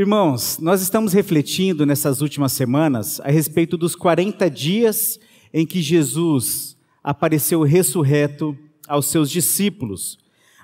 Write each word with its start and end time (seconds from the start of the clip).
Irmãos, 0.00 0.58
nós 0.58 0.80
estamos 0.80 1.12
refletindo 1.12 1.84
nessas 1.84 2.22
últimas 2.22 2.52
semanas 2.52 3.20
a 3.20 3.30
respeito 3.30 3.76
dos 3.76 3.94
40 3.94 4.48
dias 4.48 5.20
em 5.52 5.66
que 5.66 5.82
Jesus 5.82 6.74
apareceu 7.04 7.60
ressurreto 7.64 8.56
aos 8.88 9.10
seus 9.10 9.30
discípulos. 9.30 10.18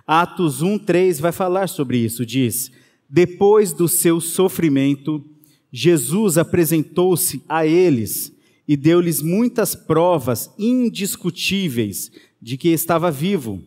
Atos 0.06 0.62
1, 0.62 0.78
3 0.78 1.20
vai 1.20 1.32
falar 1.32 1.68
sobre 1.68 1.98
isso. 1.98 2.24
Diz: 2.24 2.72
Depois 3.10 3.74
do 3.74 3.88
seu 3.88 4.22
sofrimento, 4.22 5.22
Jesus 5.70 6.38
apresentou-se 6.38 7.42
a 7.46 7.66
eles 7.66 8.32
e 8.66 8.74
deu-lhes 8.74 9.20
muitas 9.20 9.74
provas 9.74 10.50
indiscutíveis 10.58 12.10
de 12.40 12.56
que 12.56 12.70
estava 12.70 13.10
vivo. 13.10 13.62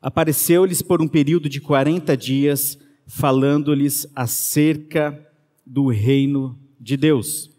Apareceu-lhes 0.00 0.80
por 0.80 1.02
um 1.02 1.08
período 1.08 1.48
de 1.48 1.60
40 1.60 2.16
dias 2.16 2.78
falando-lhes 3.10 4.06
acerca 4.14 5.20
do 5.66 5.88
reino 5.88 6.56
de 6.78 6.96
Deus. 6.96 7.50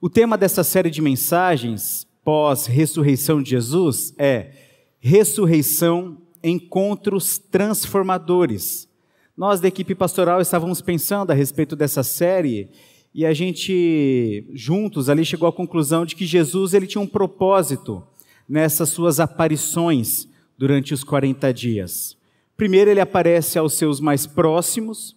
O 0.00 0.10
tema 0.10 0.36
dessa 0.36 0.64
série 0.64 0.90
de 0.90 1.00
mensagens 1.00 2.06
pós-ressurreição 2.24 3.40
de 3.40 3.50
Jesus 3.50 4.12
é 4.18 4.50
ressurreição, 4.98 6.18
encontros 6.42 7.38
transformadores. 7.38 8.88
Nós 9.36 9.60
da 9.60 9.68
equipe 9.68 9.94
pastoral 9.94 10.40
estávamos 10.40 10.80
pensando 10.80 11.30
a 11.30 11.34
respeito 11.34 11.76
dessa 11.76 12.02
série 12.02 12.68
e 13.14 13.24
a 13.24 13.32
gente 13.32 14.44
juntos 14.54 15.08
ali 15.08 15.24
chegou 15.24 15.48
à 15.48 15.52
conclusão 15.52 16.04
de 16.04 16.16
que 16.16 16.26
Jesus 16.26 16.74
ele 16.74 16.88
tinha 16.88 17.00
um 17.00 17.06
propósito 17.06 18.02
nessas 18.48 18.88
suas 18.88 19.20
aparições 19.20 20.28
durante 20.58 20.92
os 20.92 21.04
40 21.04 21.54
dias. 21.54 22.23
Primeiro 22.56 22.88
ele 22.88 23.00
aparece 23.00 23.58
aos 23.58 23.74
seus 23.74 23.98
mais 23.98 24.26
próximos, 24.26 25.16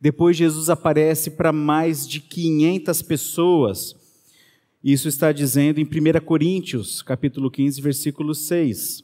depois 0.00 0.36
Jesus 0.36 0.70
aparece 0.70 1.30
para 1.32 1.52
mais 1.52 2.06
de 2.06 2.20
500 2.20 3.02
pessoas. 3.02 3.96
Isso 4.84 5.08
está 5.08 5.32
dizendo 5.32 5.80
em 5.80 5.84
1 5.84 6.24
Coríntios, 6.24 7.02
capítulo 7.02 7.50
15, 7.50 7.80
versículo 7.80 8.34
6. 8.36 9.02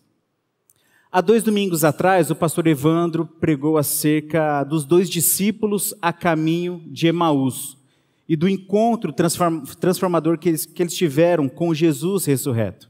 Há 1.11 1.21
dois 1.21 1.43
domingos 1.43 1.83
atrás, 1.83 2.31
o 2.31 2.37
pastor 2.37 2.69
Evandro 2.69 3.27
pregou 3.27 3.77
acerca 3.77 4.63
dos 4.63 4.85
dois 4.85 5.11
discípulos 5.11 5.93
a 6.01 6.13
caminho 6.13 6.83
de 6.87 7.09
Emaús 7.09 7.77
e 8.29 8.37
do 8.37 8.49
encontro 8.49 9.13
transformador 9.13 10.39
que 10.39 10.51
eles, 10.51 10.65
que 10.65 10.83
eles 10.83 10.95
tiveram 10.95 11.49
com 11.49 11.75
Jesus 11.75 12.27
ressurreto. 12.27 12.89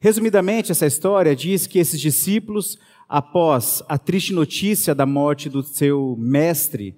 Resumidamente, 0.00 0.72
essa 0.72 0.86
história 0.86 1.34
diz 1.34 1.66
que 1.66 1.78
esses 1.78 2.00
discípulos 2.00 2.78
após 3.08 3.82
a 3.88 3.96
triste 3.96 4.32
notícia 4.34 4.94
da 4.94 5.06
morte 5.06 5.48
do 5.48 5.62
seu 5.62 6.14
mestre, 6.18 6.94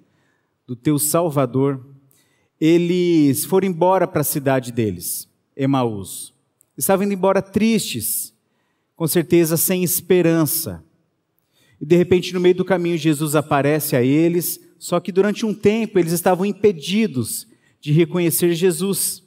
do 0.67 0.75
teu 0.75 0.99
Salvador, 0.99 1.85
eles 2.59 3.45
foram 3.45 3.67
embora 3.67 4.05
para 4.05 4.21
a 4.21 4.25
cidade 4.25 4.71
deles, 4.71 5.29
Emaús. 5.55 6.33
Estavam 6.77 7.05
indo 7.05 7.13
embora 7.13 7.41
tristes, 7.41 8.33
com 8.95 9.07
certeza 9.07 9.55
sem 9.55 9.83
esperança. 9.83 10.83
E 11.79 11.85
de 11.85 11.95
repente, 11.95 12.33
no 12.33 12.39
meio 12.39 12.55
do 12.55 12.65
caminho, 12.65 12.97
Jesus 12.97 13.35
aparece 13.35 13.95
a 13.95 14.03
eles, 14.03 14.59
só 14.77 14.99
que 14.99 15.11
durante 15.11 15.45
um 15.45 15.53
tempo 15.53 15.97
eles 15.97 16.11
estavam 16.11 16.45
impedidos 16.45 17.47
de 17.79 17.91
reconhecer 17.91 18.53
Jesus. 18.53 19.23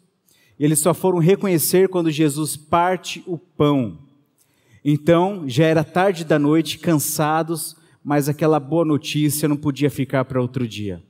Eles 0.59 0.79
só 0.79 0.95
foram 0.95 1.19
reconhecer 1.19 1.89
quando 1.89 2.11
Jesus 2.11 2.57
parte 2.57 3.23
o 3.27 3.37
pão 3.37 4.03
então, 4.85 5.49
já 5.49 5.65
era 5.65 5.83
tarde 5.83 6.25
da 6.25 6.39
noite, 6.39 6.79
cansados, 6.79 7.75
mas 8.05 8.29
aquela 8.29 8.61
boa 8.61 8.85
notícia 8.85 9.49
não 9.49 9.57
podia 9.57 9.89
ficar 9.89 10.27
para 10.27 10.43
outro 10.43 10.69
dia. 10.69 11.03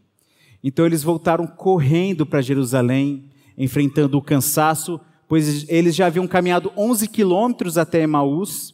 Então, 0.63 0.87
eles 0.87 1.03
voltaram 1.03 1.45
correndo 1.45 2.25
para 2.25 2.41
Jerusalém, 2.41 3.25
enfrentando 3.59 4.17
o 4.17 4.23
cansaço, 4.23 5.01
pois 5.27 5.69
eles 5.69 5.97
já 5.97 6.07
haviam 6.07 6.29
caminhado 6.29 6.73
11 6.77 7.09
quilômetros 7.09 7.77
até 7.77 8.03
Emaús, 8.03 8.73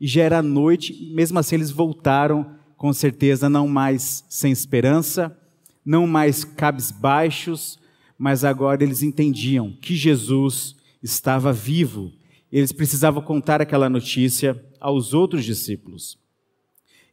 e 0.00 0.06
já 0.06 0.22
era 0.22 0.40
noite, 0.40 1.12
mesmo 1.12 1.38
assim 1.38 1.56
eles 1.56 1.70
voltaram, 1.70 2.54
com 2.76 2.92
certeza, 2.92 3.50
não 3.50 3.68
mais 3.68 4.24
sem 4.30 4.50
esperança, 4.50 5.36
não 5.84 6.06
mais 6.06 6.42
cabisbaixos, 6.44 7.78
mas 8.16 8.44
agora 8.44 8.82
eles 8.82 9.02
entendiam 9.02 9.76
que 9.80 9.94
Jesus 9.94 10.74
estava 11.02 11.52
vivo 11.52 12.12
eles 12.50 12.72
precisavam 12.72 13.22
contar 13.22 13.60
aquela 13.60 13.88
notícia 13.88 14.62
aos 14.80 15.12
outros 15.12 15.44
discípulos. 15.44 16.18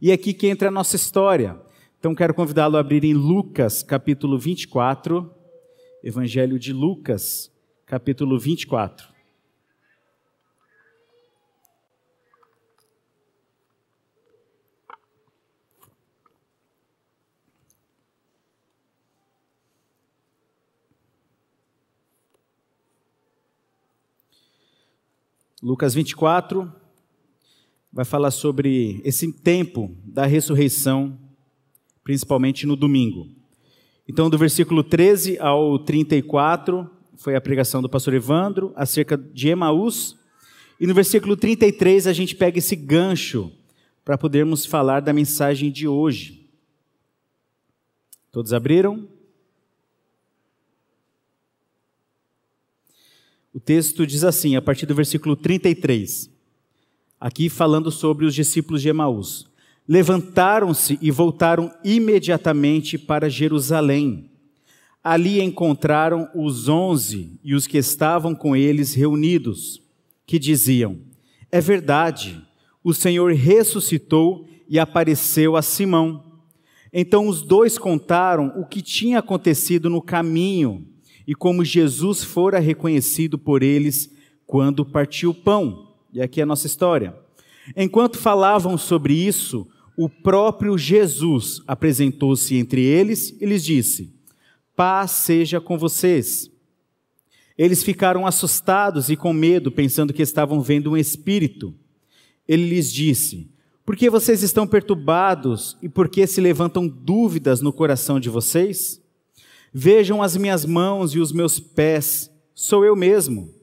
E 0.01 0.11
é 0.11 0.13
aqui 0.13 0.33
que 0.33 0.47
entra 0.47 0.67
a 0.67 0.71
nossa 0.71 0.95
história. 0.95 1.59
Então 1.99 2.13
quero 2.13 2.33
convidá-lo 2.33 2.77
a 2.77 2.79
abrir 2.79 3.03
em 3.03 3.13
Lucas, 3.13 3.81
capítulo 3.81 4.37
24, 4.37 5.33
Evangelho 6.03 6.59
de 6.59 6.71
Lucas, 6.71 7.51
capítulo 7.85 8.37
24. 8.37 9.14
Lucas 25.65 25.95
24 25.95 26.71
vai 27.91 28.05
falar 28.05 28.29
sobre 28.29 29.01
esse 29.03 29.33
tempo 29.33 29.97
da 30.03 30.27
ressurreição, 30.27 31.17
principalmente 32.03 32.67
no 32.67 32.75
domingo. 32.75 33.27
Então, 34.07 34.29
do 34.29 34.37
versículo 34.37 34.83
13 34.83 35.39
ao 35.39 35.79
34, 35.79 36.87
foi 37.17 37.35
a 37.35 37.41
pregação 37.41 37.81
do 37.81 37.89
pastor 37.89 38.13
Evandro 38.13 38.73
acerca 38.75 39.17
de 39.17 39.47
Emaús. 39.47 40.15
E 40.79 40.85
no 40.85 40.93
versículo 40.93 41.35
33 41.35 42.05
a 42.05 42.13
gente 42.13 42.35
pega 42.35 42.59
esse 42.59 42.75
gancho 42.75 43.51
para 44.03 44.19
podermos 44.19 44.67
falar 44.67 44.99
da 44.99 45.11
mensagem 45.11 45.71
de 45.71 45.87
hoje. 45.87 46.47
Todos 48.31 48.53
abriram? 48.53 49.07
O 53.55 53.59
texto 53.61 54.05
diz 54.05 54.25
assim, 54.25 54.57
a 54.57 54.61
partir 54.61 54.85
do 54.85 54.93
versículo 54.93 55.33
33, 55.33 56.29
aqui 57.17 57.47
falando 57.47 57.89
sobre 57.89 58.25
os 58.25 58.35
discípulos 58.35 58.81
de 58.81 58.89
Emaús: 58.89 59.47
Levantaram-se 59.87 60.99
e 61.01 61.09
voltaram 61.09 61.73
imediatamente 61.81 62.97
para 62.97 63.29
Jerusalém. 63.29 64.29
Ali 65.01 65.41
encontraram 65.41 66.29
os 66.35 66.67
onze 66.67 67.39
e 67.41 67.55
os 67.55 67.65
que 67.65 67.77
estavam 67.77 68.35
com 68.35 68.57
eles 68.57 68.93
reunidos, 68.93 69.81
que 70.27 70.37
diziam: 70.37 70.97
É 71.49 71.61
verdade, 71.61 72.45
o 72.83 72.93
Senhor 72.93 73.31
ressuscitou 73.31 74.49
e 74.67 74.77
apareceu 74.77 75.55
a 75.55 75.61
Simão. 75.61 76.41
Então 76.91 77.25
os 77.25 77.41
dois 77.41 77.77
contaram 77.77 78.51
o 78.57 78.65
que 78.65 78.81
tinha 78.81 79.19
acontecido 79.19 79.89
no 79.89 80.01
caminho 80.01 80.85
e 81.27 81.33
como 81.33 81.65
Jesus 81.65 82.23
fora 82.23 82.59
reconhecido 82.59 83.37
por 83.37 83.63
eles 83.63 84.09
quando 84.45 84.85
partiu 84.85 85.31
o 85.31 85.33
pão. 85.33 85.93
E 86.13 86.21
aqui 86.21 86.39
é 86.39 86.43
a 86.43 86.47
nossa 86.47 86.67
história. 86.67 87.15
Enquanto 87.75 88.17
falavam 88.17 88.77
sobre 88.77 89.13
isso, 89.13 89.67
o 89.97 90.09
próprio 90.09 90.77
Jesus 90.77 91.61
apresentou-se 91.67 92.55
entre 92.55 92.81
eles 92.81 93.35
e 93.39 93.45
lhes 93.45 93.63
disse: 93.63 94.13
Paz 94.75 95.11
seja 95.11 95.59
com 95.59 95.77
vocês. 95.77 96.51
Eles 97.57 97.83
ficaram 97.83 98.27
assustados 98.27 99.09
e 99.09 99.15
com 99.15 99.31
medo, 99.31 99.71
pensando 99.71 100.13
que 100.13 100.21
estavam 100.21 100.61
vendo 100.61 100.91
um 100.91 100.97
espírito. 100.97 101.73
Ele 102.47 102.67
lhes 102.67 102.91
disse: 102.91 103.49
Por 103.85 103.95
que 103.95 104.09
vocês 104.09 104.43
estão 104.43 104.67
perturbados 104.67 105.77
e 105.81 105.87
por 105.87 106.09
que 106.09 106.27
se 106.27 106.41
levantam 106.41 106.87
dúvidas 106.87 107.61
no 107.61 107.71
coração 107.71 108.19
de 108.19 108.29
vocês? 108.29 109.01
Vejam 109.77 110.23
as 110.23 110.37
minhas 110.37 110.63
mãos 110.63 111.13
e 111.13 111.19
os 111.19 111.33
meus 111.33 111.59
pés, 111.59 112.31
sou 112.53 112.85
eu 112.85 112.95
mesmo. 112.95 113.53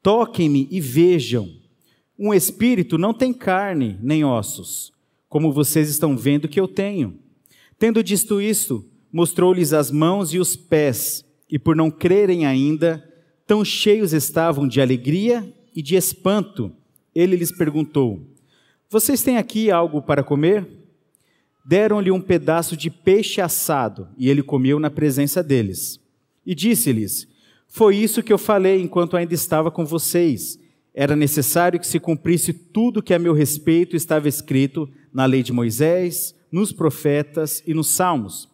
Toquem-me 0.00 0.68
e 0.70 0.80
vejam. 0.80 1.50
Um 2.16 2.32
espírito 2.32 2.96
não 2.96 3.12
tem 3.12 3.32
carne 3.32 3.98
nem 4.00 4.24
ossos, 4.24 4.92
como 5.28 5.52
vocês 5.52 5.90
estão 5.90 6.16
vendo 6.16 6.46
que 6.46 6.60
eu 6.60 6.68
tenho. 6.68 7.18
Tendo 7.76 8.04
dito 8.04 8.40
isto, 8.40 8.84
mostrou-lhes 9.12 9.72
as 9.72 9.90
mãos 9.90 10.32
e 10.32 10.38
os 10.38 10.54
pés, 10.54 11.24
e 11.50 11.58
por 11.58 11.74
não 11.74 11.90
crerem 11.90 12.46
ainda, 12.46 13.04
tão 13.48 13.64
cheios 13.64 14.12
estavam 14.12 14.68
de 14.68 14.80
alegria 14.80 15.52
e 15.74 15.82
de 15.82 15.96
espanto, 15.96 16.70
ele 17.12 17.34
lhes 17.34 17.50
perguntou: 17.50 18.20
Vocês 18.88 19.24
têm 19.24 19.38
aqui 19.38 19.72
algo 19.72 20.00
para 20.00 20.22
comer? 20.22 20.87
Deram-lhe 21.68 22.10
um 22.10 22.18
pedaço 22.18 22.74
de 22.74 22.88
peixe 22.88 23.42
assado, 23.42 24.08
e 24.16 24.30
ele 24.30 24.42
comeu 24.42 24.80
na 24.80 24.88
presença 24.88 25.42
deles. 25.42 26.00
E 26.46 26.54
disse-lhes: 26.54 27.28
Foi 27.66 27.94
isso 27.94 28.22
que 28.22 28.32
eu 28.32 28.38
falei 28.38 28.80
enquanto 28.80 29.18
ainda 29.18 29.34
estava 29.34 29.70
com 29.70 29.84
vocês. 29.84 30.58
Era 30.94 31.14
necessário 31.14 31.78
que 31.78 31.86
se 31.86 32.00
cumprisse 32.00 32.54
tudo 32.54 33.02
que 33.02 33.12
a 33.12 33.18
meu 33.18 33.34
respeito 33.34 33.94
estava 33.94 34.26
escrito 34.30 34.88
na 35.12 35.26
lei 35.26 35.42
de 35.42 35.52
Moisés, 35.52 36.34
nos 36.50 36.72
profetas 36.72 37.62
e 37.66 37.74
nos 37.74 37.88
salmos. 37.88 38.48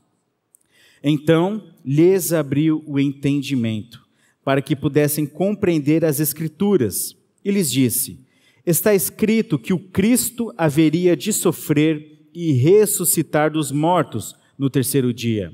Então 1.01 1.63
lhes 1.85 2.33
abriu 2.33 2.83
o 2.85 2.99
entendimento, 2.99 4.05
para 4.45 4.61
que 4.61 4.75
pudessem 4.75 5.25
compreender 5.25 6.05
as 6.05 6.19
Escrituras, 6.19 7.17
e 7.45 7.53
lhes 7.53 7.71
disse: 7.71 8.19
Está 8.67 8.93
escrito 8.93 9.57
que 9.57 9.73
o 9.73 9.79
Cristo 9.79 10.53
haveria 10.59 11.17
de 11.17 11.33
sofrer 11.33 12.14
e 12.35 12.53
ressuscitar 12.53 13.53
dos 13.53 13.71
mortos 13.71 14.35
no 14.59 14.69
terceiro 14.69 15.15
dia, 15.15 15.53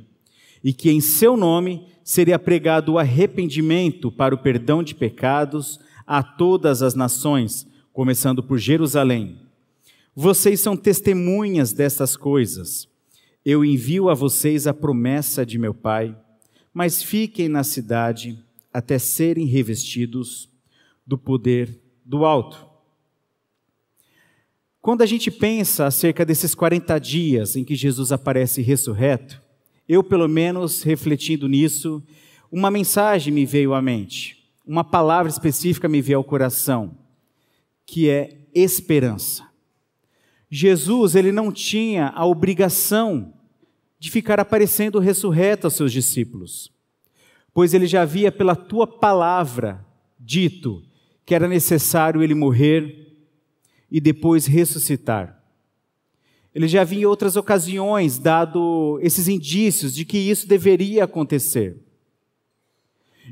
e 0.64 0.72
que 0.72 0.90
em 0.90 1.00
seu 1.00 1.36
nome 1.36 1.86
seria 2.02 2.38
pregado 2.38 2.92
o 2.92 2.98
arrependimento 2.98 4.10
para 4.10 4.34
o 4.34 4.38
perdão 4.38 4.82
de 4.82 4.94
pecados 4.94 5.78
a 6.06 6.22
todas 6.22 6.82
as 6.82 6.94
nações, 6.94 7.66
começando 7.92 8.42
por 8.42 8.58
Jerusalém. 8.58 9.38
Vocês 10.14 10.60
são 10.60 10.76
testemunhas 10.76 11.72
dessas 11.72 12.16
coisas. 12.16 12.88
Eu 13.44 13.64
envio 13.64 14.08
a 14.08 14.14
vocês 14.14 14.66
a 14.66 14.74
promessa 14.74 15.46
de 15.46 15.58
meu 15.58 15.72
Pai, 15.72 16.16
mas 16.74 17.02
fiquem 17.02 17.48
na 17.48 17.62
cidade 17.62 18.38
até 18.72 18.98
serem 18.98 19.46
revestidos 19.46 20.48
do 21.06 21.18
poder 21.18 21.80
do 22.04 22.24
alto. 22.24 22.69
Quando 24.82 25.02
a 25.02 25.06
gente 25.06 25.30
pensa 25.30 25.86
acerca 25.86 26.24
desses 26.24 26.54
40 26.54 26.98
dias 26.98 27.54
em 27.54 27.64
que 27.64 27.74
Jesus 27.74 28.12
aparece 28.12 28.62
ressurreto, 28.62 29.40
eu, 29.86 30.02
pelo 30.02 30.26
menos, 30.26 30.82
refletindo 30.82 31.46
nisso, 31.46 32.02
uma 32.50 32.70
mensagem 32.70 33.32
me 33.32 33.44
veio 33.44 33.74
à 33.74 33.82
mente, 33.82 34.38
uma 34.66 34.82
palavra 34.82 35.30
específica 35.30 35.86
me 35.86 36.00
veio 36.00 36.16
ao 36.18 36.24
coração, 36.24 36.96
que 37.84 38.08
é 38.08 38.38
esperança. 38.54 39.46
Jesus, 40.50 41.14
ele 41.14 41.30
não 41.30 41.52
tinha 41.52 42.08
a 42.08 42.24
obrigação 42.24 43.34
de 43.98 44.10
ficar 44.10 44.40
aparecendo 44.40 44.98
ressurreto 44.98 45.66
aos 45.66 45.74
seus 45.74 45.92
discípulos, 45.92 46.72
pois 47.52 47.74
ele 47.74 47.86
já 47.86 48.00
havia 48.00 48.32
pela 48.32 48.56
tua 48.56 48.86
palavra 48.86 49.84
dito 50.18 50.82
que 51.26 51.34
era 51.34 51.46
necessário 51.46 52.22
ele 52.22 52.34
morrer 52.34 53.09
e 53.90 54.00
depois 54.00 54.46
ressuscitar. 54.46 55.42
Ele 56.54 56.66
já 56.66 56.82
havia 56.82 57.02
em 57.02 57.06
outras 57.06 57.36
ocasiões 57.36 58.18
dado 58.18 58.98
esses 59.02 59.28
indícios 59.28 59.94
de 59.94 60.04
que 60.04 60.18
isso 60.18 60.48
deveria 60.48 61.04
acontecer. 61.04 61.76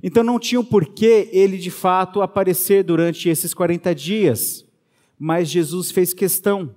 Então 0.03 0.23
não 0.23 0.39
tinha 0.39 0.61
o 0.61 0.65
porquê 0.65 1.29
ele 1.33 1.59
de 1.59 1.71
fato 1.71 2.23
aparecer 2.23 2.85
durante 2.85 3.29
esses 3.29 3.53
40 3.53 3.95
dias, 3.95 4.65
mas 5.19 5.49
Jesus 5.49 5.91
fez 5.91 6.15
questão. 6.15 6.73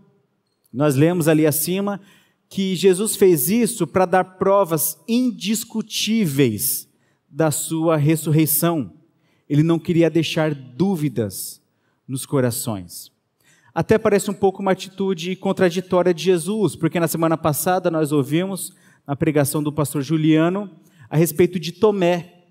Nós 0.74 0.96
lemos 0.96 1.28
ali 1.28 1.46
acima 1.46 2.02
que 2.50 2.76
Jesus 2.76 3.16
fez 3.16 3.50
isso 3.50 3.86
para 3.86 4.06
dar 4.06 4.24
provas 4.24 4.98
indiscutíveis 5.08 6.90
da 7.30 7.52
sua 7.52 7.96
ressurreição. 7.96 8.94
Ele 9.48 9.64
não 9.64 9.78
queria 9.78 10.10
deixar 10.10 10.54
dúvidas 10.54 11.62
nos 12.08 12.26
corações. 12.26 13.12
Até 13.74 13.98
parece 13.98 14.30
um 14.30 14.34
pouco 14.34 14.62
uma 14.62 14.72
atitude 14.72 15.36
contraditória 15.36 16.14
de 16.14 16.24
Jesus, 16.24 16.76
porque 16.76 17.00
na 17.00 17.08
semana 17.08 17.38
passada 17.38 17.90
nós 17.90 18.12
ouvimos, 18.12 18.74
na 19.08 19.16
pregação 19.16 19.64
do 19.64 19.72
pastor 19.72 20.02
Juliano, 20.02 20.70
a 21.10 21.18
respeito 21.18 21.60
de 21.60 21.72
Tomé. 21.72 22.44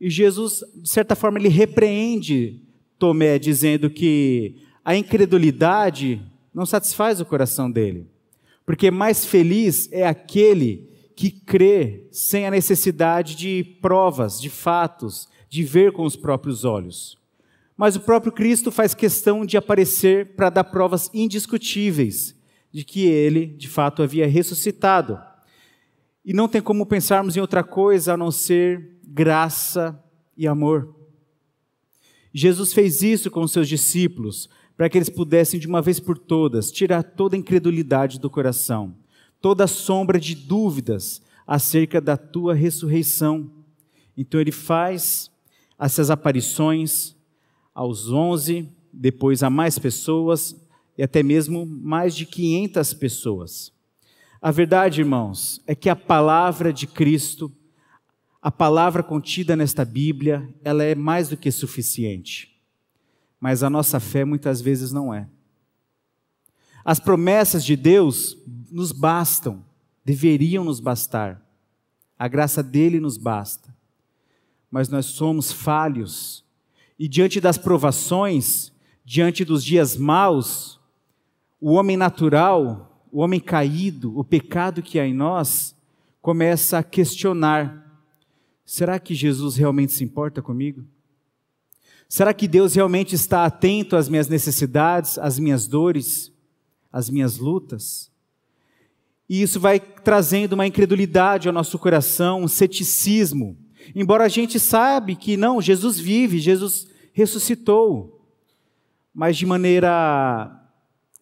E 0.00 0.08
Jesus, 0.08 0.62
de 0.76 0.88
certa 0.88 1.16
forma, 1.16 1.38
ele 1.38 1.48
repreende 1.48 2.62
Tomé, 2.98 3.38
dizendo 3.38 3.90
que 3.90 4.56
a 4.84 4.96
incredulidade 4.96 6.22
não 6.54 6.64
satisfaz 6.64 7.20
o 7.20 7.24
coração 7.24 7.70
dele. 7.70 8.06
Porque 8.64 8.90
mais 8.90 9.24
feliz 9.24 9.90
é 9.92 10.06
aquele 10.06 10.88
que 11.16 11.30
crê 11.30 12.06
sem 12.10 12.46
a 12.46 12.50
necessidade 12.50 13.34
de 13.36 13.64
provas, 13.80 14.40
de 14.40 14.48
fatos, 14.48 15.28
de 15.48 15.62
ver 15.62 15.92
com 15.92 16.04
os 16.04 16.16
próprios 16.16 16.64
olhos. 16.64 17.18
Mas 17.76 17.96
o 17.96 18.00
próprio 18.00 18.32
Cristo 18.32 18.70
faz 18.70 18.94
questão 18.94 19.44
de 19.44 19.56
aparecer 19.56 20.34
para 20.36 20.50
dar 20.50 20.64
provas 20.64 21.10
indiscutíveis 21.12 22.34
de 22.72 22.84
que 22.84 23.06
ele, 23.06 23.46
de 23.46 23.68
fato, 23.68 24.02
havia 24.02 24.26
ressuscitado. 24.26 25.18
E 26.24 26.32
não 26.32 26.48
tem 26.48 26.60
como 26.60 26.86
pensarmos 26.86 27.36
em 27.36 27.40
outra 27.40 27.62
coisa 27.62 28.14
a 28.14 28.16
não 28.16 28.30
ser 28.30 28.98
graça 29.04 30.02
e 30.36 30.46
amor. 30.46 30.94
Jesus 32.32 32.72
fez 32.72 33.00
isso 33.00 33.30
com 33.30 33.42
os 33.42 33.52
seus 33.52 33.68
discípulos, 33.68 34.48
para 34.76 34.88
que 34.88 34.98
eles 34.98 35.08
pudessem, 35.08 35.60
de 35.60 35.68
uma 35.68 35.80
vez 35.80 36.00
por 36.00 36.18
todas, 36.18 36.72
tirar 36.72 37.04
toda 37.04 37.36
a 37.36 37.38
incredulidade 37.38 38.18
do 38.18 38.28
coração, 38.28 38.96
toda 39.40 39.64
a 39.64 39.68
sombra 39.68 40.18
de 40.18 40.34
dúvidas 40.34 41.22
acerca 41.46 42.00
da 42.00 42.16
tua 42.16 42.54
ressurreição. 42.54 43.48
Então 44.16 44.40
ele 44.40 44.50
faz 44.50 45.30
essas 45.78 46.10
aparições 46.10 47.14
aos 47.74 48.10
onze, 48.10 48.68
depois 48.92 49.42
a 49.42 49.50
mais 49.50 49.78
pessoas 49.78 50.54
e 50.96 51.02
até 51.02 51.22
mesmo 51.22 51.66
mais 51.66 52.14
de 52.14 52.24
500 52.24 52.94
pessoas. 52.94 53.72
A 54.40 54.50
verdade, 54.50 55.00
irmãos, 55.00 55.60
é 55.66 55.74
que 55.74 55.88
a 55.88 55.96
palavra 55.96 56.72
de 56.72 56.86
Cristo, 56.86 57.50
a 58.40 58.50
palavra 58.50 59.02
contida 59.02 59.56
nesta 59.56 59.84
Bíblia, 59.84 60.48
ela 60.62 60.84
é 60.84 60.94
mais 60.94 61.28
do 61.28 61.36
que 61.36 61.50
suficiente. 61.50 62.54
Mas 63.40 63.62
a 63.62 63.70
nossa 63.70 63.98
fé 63.98 64.24
muitas 64.24 64.60
vezes 64.60 64.92
não 64.92 65.12
é. 65.12 65.28
As 66.84 67.00
promessas 67.00 67.64
de 67.64 67.74
Deus 67.74 68.36
nos 68.70 68.92
bastam, 68.92 69.64
deveriam 70.04 70.62
nos 70.62 70.78
bastar. 70.78 71.42
A 72.18 72.28
graça 72.28 72.62
dele 72.62 73.00
nos 73.00 73.16
basta. 73.16 73.74
Mas 74.70 74.88
nós 74.88 75.06
somos 75.06 75.50
falhos 75.50 76.43
e 76.98 77.08
diante 77.08 77.40
das 77.40 77.58
provações, 77.58 78.72
diante 79.04 79.44
dos 79.44 79.64
dias 79.64 79.96
maus, 79.96 80.80
o 81.60 81.72
homem 81.72 81.96
natural, 81.96 83.06
o 83.10 83.20
homem 83.20 83.40
caído, 83.40 84.18
o 84.18 84.24
pecado 84.24 84.82
que 84.82 84.98
há 84.98 85.06
em 85.06 85.14
nós, 85.14 85.74
começa 86.20 86.78
a 86.78 86.82
questionar: 86.82 88.02
será 88.64 88.98
que 88.98 89.14
Jesus 89.14 89.56
realmente 89.56 89.92
se 89.92 90.04
importa 90.04 90.40
comigo? 90.40 90.84
Será 92.08 92.32
que 92.32 92.46
Deus 92.46 92.74
realmente 92.74 93.14
está 93.14 93.44
atento 93.44 93.96
às 93.96 94.08
minhas 94.08 94.28
necessidades, 94.28 95.18
às 95.18 95.38
minhas 95.38 95.66
dores, 95.66 96.32
às 96.92 97.10
minhas 97.10 97.38
lutas? 97.38 98.10
E 99.28 99.42
isso 99.42 99.58
vai 99.58 99.80
trazendo 99.80 100.52
uma 100.52 100.66
incredulidade 100.66 101.48
ao 101.48 101.54
nosso 101.54 101.78
coração, 101.78 102.42
um 102.42 102.48
ceticismo. 102.48 103.56
Embora 103.94 104.24
a 104.24 104.28
gente 104.28 104.60
sabe 104.60 105.16
que 105.16 105.36
não, 105.36 105.60
Jesus 105.60 105.98
vive, 105.98 106.38
Jesus 106.38 106.86
ressuscitou, 107.14 108.28
mas 109.14 109.36
de 109.36 109.46
maneira 109.46 110.60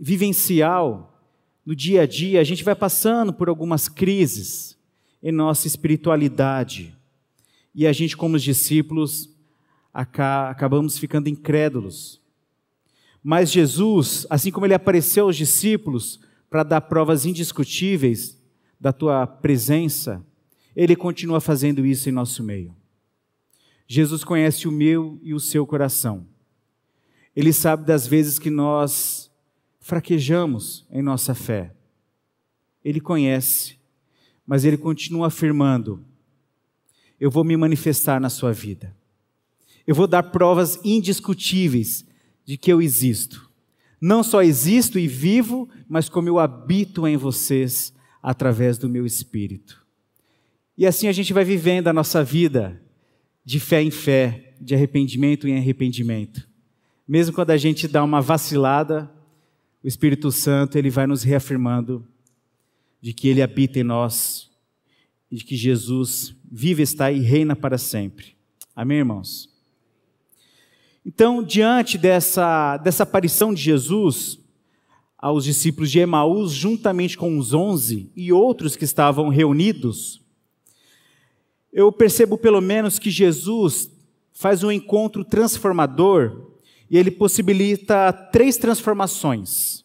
vivencial, 0.00 1.22
no 1.64 1.76
dia 1.76 2.02
a 2.02 2.06
dia, 2.06 2.40
a 2.40 2.44
gente 2.44 2.64
vai 2.64 2.75
passando 2.75 3.32
por 3.32 3.49
algumas 3.49 3.88
crises 3.88 4.76
em 5.22 5.30
nossa 5.30 5.66
espiritualidade. 5.66 6.96
E 7.75 7.87
a 7.87 7.92
gente, 7.92 8.16
como 8.16 8.37
os 8.37 8.42
discípulos, 8.42 9.28
acabamos 9.92 10.99
ficando 10.99 11.28
incrédulos. 11.28 12.20
Mas 13.22 13.52
Jesus, 13.52 14.26
assim 14.30 14.50
como 14.50 14.66
ele 14.66 14.75
apareceu 14.75 15.26
aos 15.26 15.37
discípulos 15.37 16.18
para 16.50 16.62
dar 16.62 16.80
provas 16.80 17.26
indiscutíveis 17.26 18.37
da 18.80 18.92
tua 18.92 19.26
presença, 19.26 20.25
ele 20.75 20.96
continua 20.96 21.40
fazendo 21.40 21.84
isso 21.84 22.08
em 22.08 22.12
nosso 22.12 22.42
meio. 22.42 22.75
Jesus 23.94 24.25
conhece 24.25 24.66
o 24.66 24.72
meu 24.72 25.20
e 25.22 25.34
o 25.34 25.38
seu 25.38 25.66
coração. 25.66 26.26
Ele 27.37 27.52
sabe 27.52 27.84
das 27.84 28.06
vezes 28.06 28.38
que 28.38 28.49
nós 28.49 29.30
fraquejamos 29.80 30.87
em 30.90 31.02
nossa 31.02 31.34
fé. 31.34 31.75
Ele 32.82 33.02
conhece, 33.02 33.76
mas 34.46 34.64
ele 34.64 34.78
continua 34.78 35.26
afirmando: 35.26 36.02
Eu 37.20 37.30
vou 37.30 37.44
me 37.44 37.54
manifestar 37.54 38.18
na 38.18 38.30
sua 38.30 38.50
vida. 38.50 38.96
Eu 39.87 39.94
vou 39.94 40.06
dar 40.06 40.22
provas 40.22 40.80
indiscutíveis 40.82 42.06
de 42.46 42.56
que 42.56 42.72
eu 42.72 42.80
existo. 42.80 43.50
Não 44.00 44.22
só 44.22 44.42
existo 44.42 44.99
e 44.99 45.06
vivo, 45.06 45.68
mas 45.87 46.08
como 46.08 46.30
eu 46.30 46.38
habito 46.38 47.06
em 47.06 47.18
vocês 47.18 47.92
através 48.22 48.78
do 48.78 48.88
meu 48.88 49.04
espírito. 49.04 49.84
E 50.78 50.87
assim 50.87 51.08
a 51.08 51.12
gente 51.12 51.34
vai 51.34 51.44
vivendo 51.44 51.88
a 51.88 51.92
nossa 51.92 52.25
vida 52.25 52.81
de 53.44 53.58
fé 53.58 53.82
em 53.82 53.90
fé, 53.90 54.54
de 54.61 54.75
arrependimento 54.75 55.49
em 55.49 55.56
arrependimento. 55.56 56.49
Mesmo 57.06 57.34
quando 57.34 57.50
a 57.50 57.56
gente 57.56 57.88
dá 57.88 58.02
uma 58.02 58.20
vacilada, 58.20 59.11
o 59.82 59.88
Espírito 59.88 60.30
Santo 60.30 60.78
ele 60.78 60.90
vai 60.90 61.06
nos 61.06 61.22
reafirmando 61.22 62.06
de 63.00 63.12
que 63.12 63.28
ele 63.28 63.42
habita 63.42 63.80
em 63.80 63.82
nós 63.82 64.52
de 65.32 65.44
que 65.44 65.56
Jesus 65.56 66.37
vive, 66.50 66.82
está 66.82 67.11
e 67.11 67.20
reina 67.20 67.56
para 67.56 67.78
sempre. 67.78 68.37
Amém, 68.76 68.99
irmãos? 68.99 69.49
Então, 71.04 71.42
diante 71.42 71.96
dessa, 71.96 72.76
dessa 72.76 73.02
aparição 73.02 73.54
de 73.54 73.62
Jesus 73.62 74.38
aos 75.18 75.44
discípulos 75.44 75.90
de 75.90 76.00
Emaús, 76.00 76.52
juntamente 76.52 77.16
com 77.16 77.38
os 77.38 77.54
onze 77.54 78.11
e 78.14 78.30
outros 78.30 78.76
que 78.76 78.84
estavam 78.84 79.30
reunidos, 79.30 80.21
eu 81.72 81.90
percebo 81.90 82.36
pelo 82.36 82.60
menos 82.60 82.98
que 82.98 83.10
Jesus 83.10 83.90
faz 84.32 84.62
um 84.62 84.70
encontro 84.70 85.24
transformador 85.24 86.52
e 86.90 86.98
ele 86.98 87.10
possibilita 87.10 88.12
três 88.12 88.58
transformações. 88.58 89.82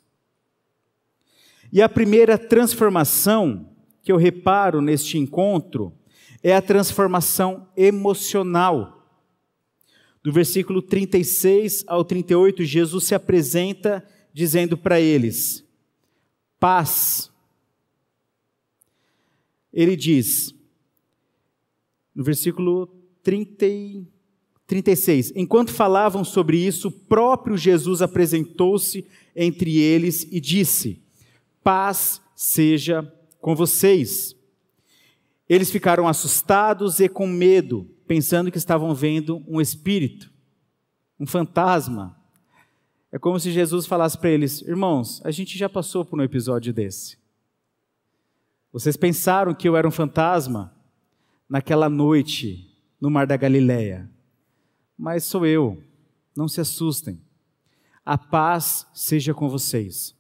E 1.71 1.81
a 1.81 1.87
primeira 1.87 2.37
transformação 2.37 3.69
que 4.03 4.11
eu 4.11 4.17
reparo 4.17 4.81
neste 4.81 5.17
encontro 5.17 5.93
é 6.43 6.55
a 6.55 6.61
transformação 6.61 7.67
emocional. 7.75 9.05
Do 10.23 10.31
versículo 10.31 10.81
36 10.81 11.85
ao 11.87 12.03
38, 12.03 12.63
Jesus 12.65 13.05
se 13.05 13.15
apresenta 13.15 14.05
dizendo 14.33 14.77
para 14.77 14.99
eles: 14.99 15.65
paz. 16.59 17.31
Ele 19.71 19.95
diz, 19.95 20.56
no 22.17 22.23
versículo 22.23 22.87
30, 23.21 23.65
36, 24.65 25.33
enquanto 25.35 25.71
falavam 25.71 26.23
sobre 26.23 26.57
isso, 26.57 26.87
o 26.87 26.91
próprio 26.91 27.55
Jesus 27.55 28.01
apresentou-se 28.01 29.05
entre 29.35 29.77
eles 29.77 30.27
e 30.31 30.41
disse: 30.41 30.99
Paz 31.63 32.19
seja 32.35 33.03
com 33.39 33.55
vocês. 33.55 34.35
Eles 35.47 35.69
ficaram 35.69 36.07
assustados 36.07 36.99
e 36.99 37.07
com 37.07 37.27
medo, 37.27 37.87
pensando 38.07 38.51
que 38.51 38.57
estavam 38.57 38.95
vendo 38.95 39.43
um 39.47 39.61
espírito, 39.61 40.33
um 41.19 41.27
fantasma. 41.27 42.17
É 43.11 43.19
como 43.19 43.39
se 43.39 43.51
Jesus 43.51 43.85
falasse 43.85 44.17
para 44.17 44.31
eles: 44.31 44.63
Irmãos, 44.63 45.21
a 45.23 45.29
gente 45.29 45.55
já 45.55 45.69
passou 45.69 46.03
por 46.03 46.19
um 46.19 46.23
episódio 46.23 46.73
desse. 46.73 47.15
Vocês 48.73 48.97
pensaram 48.97 49.53
que 49.53 49.69
eu 49.69 49.77
era 49.77 49.87
um 49.87 49.91
fantasma? 49.91 50.76
Naquela 51.49 51.89
noite 51.89 52.67
no 52.99 53.09
Mar 53.09 53.25
da 53.27 53.37
Galileia. 53.37 54.09
Mas 54.97 55.23
sou 55.23 55.45
eu, 55.45 55.81
não 56.35 56.47
se 56.47 56.59
assustem. 56.59 57.21
A 58.05 58.17
paz 58.17 58.87
seja 58.93 59.33
com 59.33 59.49
vocês. 59.49 60.15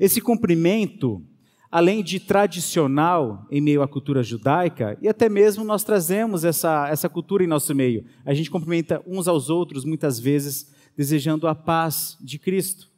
Esse 0.00 0.20
cumprimento, 0.20 1.22
além 1.70 2.02
de 2.02 2.18
tradicional 2.18 3.46
em 3.50 3.60
meio 3.60 3.82
à 3.82 3.88
cultura 3.88 4.22
judaica, 4.22 4.98
e 5.00 5.08
até 5.08 5.28
mesmo 5.28 5.64
nós 5.64 5.84
trazemos 5.84 6.44
essa, 6.44 6.88
essa 6.88 7.08
cultura 7.08 7.44
em 7.44 7.46
nosso 7.46 7.74
meio. 7.74 8.04
A 8.24 8.34
gente 8.34 8.50
cumprimenta 8.50 9.02
uns 9.06 9.28
aos 9.28 9.48
outros, 9.48 9.84
muitas 9.84 10.18
vezes, 10.18 10.72
desejando 10.96 11.46
a 11.46 11.54
paz 11.54 12.16
de 12.20 12.38
Cristo. 12.38 12.90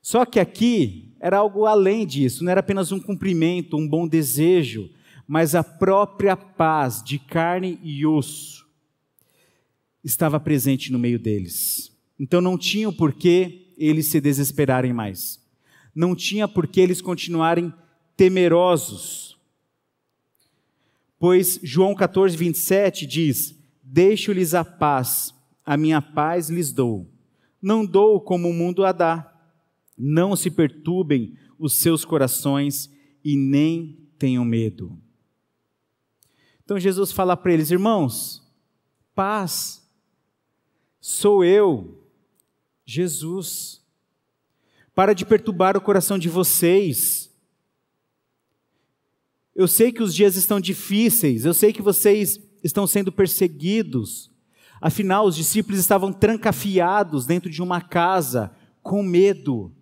Só 0.00 0.24
que 0.24 0.38
aqui 0.38 1.12
era 1.20 1.38
algo 1.38 1.66
além 1.66 2.06
disso, 2.06 2.44
não 2.44 2.50
era 2.50 2.60
apenas 2.60 2.92
um 2.92 3.00
cumprimento, 3.00 3.76
um 3.76 3.88
bom 3.88 4.06
desejo, 4.06 4.90
mas 5.28 5.54
a 5.54 5.62
própria 5.62 6.34
paz 6.34 7.02
de 7.02 7.18
carne 7.18 7.78
e 7.82 8.06
osso 8.06 8.66
estava 10.02 10.40
presente 10.40 10.90
no 10.90 10.98
meio 10.98 11.18
deles. 11.18 11.94
Então 12.18 12.40
não 12.40 12.56
tinha 12.56 12.90
por 12.90 13.12
que 13.12 13.74
eles 13.76 14.06
se 14.06 14.22
desesperarem 14.22 14.94
mais. 14.94 15.38
Não 15.94 16.16
tinha 16.16 16.48
por 16.48 16.66
que 16.66 16.80
eles 16.80 17.02
continuarem 17.02 17.72
temerosos. 18.16 19.38
Pois 21.18 21.60
João 21.62 21.94
14, 21.94 22.34
27 22.34 23.06
diz: 23.06 23.54
Deixo-lhes 23.82 24.54
a 24.54 24.64
paz, 24.64 25.34
a 25.64 25.76
minha 25.76 26.00
paz 26.00 26.48
lhes 26.48 26.72
dou. 26.72 27.06
Não 27.60 27.84
dou 27.84 28.18
como 28.18 28.48
o 28.48 28.54
mundo 28.54 28.82
a 28.82 28.92
dá. 28.92 29.30
Não 29.96 30.34
se 30.34 30.50
perturbem 30.50 31.36
os 31.58 31.74
seus 31.74 32.04
corações 32.04 32.90
e 33.22 33.36
nem 33.36 33.98
tenham 34.18 34.44
medo. 34.44 34.98
Então 36.68 36.78
Jesus 36.78 37.10
fala 37.12 37.34
para 37.34 37.50
eles: 37.50 37.70
irmãos, 37.70 38.46
paz, 39.14 39.82
sou 41.00 41.42
eu, 41.42 42.04
Jesus. 42.84 43.82
Para 44.94 45.14
de 45.14 45.24
perturbar 45.24 45.78
o 45.78 45.80
coração 45.80 46.18
de 46.18 46.28
vocês. 46.28 47.34
Eu 49.56 49.66
sei 49.66 49.90
que 49.90 50.02
os 50.02 50.14
dias 50.14 50.36
estão 50.36 50.60
difíceis, 50.60 51.46
eu 51.46 51.54
sei 51.54 51.72
que 51.72 51.80
vocês 51.80 52.38
estão 52.62 52.86
sendo 52.86 53.10
perseguidos. 53.10 54.30
Afinal, 54.78 55.24
os 55.24 55.36
discípulos 55.36 55.80
estavam 55.80 56.12
trancafiados 56.12 57.24
dentro 57.24 57.48
de 57.48 57.62
uma 57.62 57.80
casa, 57.80 58.54
com 58.82 59.02
medo, 59.02 59.72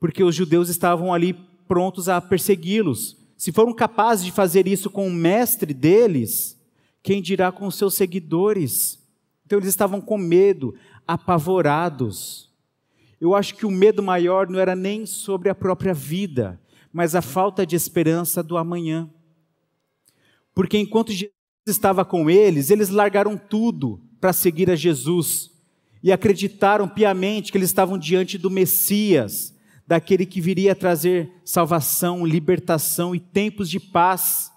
porque 0.00 0.24
os 0.24 0.34
judeus 0.34 0.68
estavam 0.68 1.14
ali 1.14 1.34
prontos 1.68 2.08
a 2.08 2.20
persegui-los. 2.20 3.16
Se 3.46 3.52
foram 3.52 3.72
capazes 3.72 4.24
de 4.24 4.32
fazer 4.32 4.66
isso 4.66 4.90
com 4.90 5.06
o 5.06 5.12
mestre 5.12 5.72
deles, 5.72 6.60
quem 7.00 7.22
dirá 7.22 7.52
com 7.52 7.68
os 7.68 7.76
seus 7.76 7.94
seguidores? 7.94 8.98
Então 9.44 9.56
eles 9.56 9.68
estavam 9.68 10.00
com 10.00 10.18
medo, 10.18 10.74
apavorados. 11.06 12.50
Eu 13.20 13.36
acho 13.36 13.54
que 13.54 13.64
o 13.64 13.70
medo 13.70 14.02
maior 14.02 14.48
não 14.48 14.58
era 14.58 14.74
nem 14.74 15.06
sobre 15.06 15.48
a 15.48 15.54
própria 15.54 15.94
vida, 15.94 16.60
mas 16.92 17.14
a 17.14 17.22
falta 17.22 17.64
de 17.64 17.76
esperança 17.76 18.42
do 18.42 18.56
amanhã. 18.56 19.08
Porque 20.52 20.76
enquanto 20.76 21.12
Jesus 21.12 21.30
estava 21.68 22.04
com 22.04 22.28
eles, 22.28 22.68
eles 22.68 22.88
largaram 22.88 23.38
tudo 23.38 24.00
para 24.20 24.32
seguir 24.32 24.68
a 24.72 24.74
Jesus 24.74 25.52
e 26.02 26.10
acreditaram 26.10 26.88
piamente 26.88 27.52
que 27.52 27.58
eles 27.58 27.70
estavam 27.70 27.96
diante 27.96 28.38
do 28.38 28.50
Messias, 28.50 29.54
daquele 29.86 30.26
que 30.26 30.40
viria 30.40 30.74
trazer 30.74 31.32
salvação, 31.44 32.26
libertação 32.26 33.14
e 33.14 33.20
tempos 33.20 33.70
de 33.70 33.78
paz. 33.78 34.52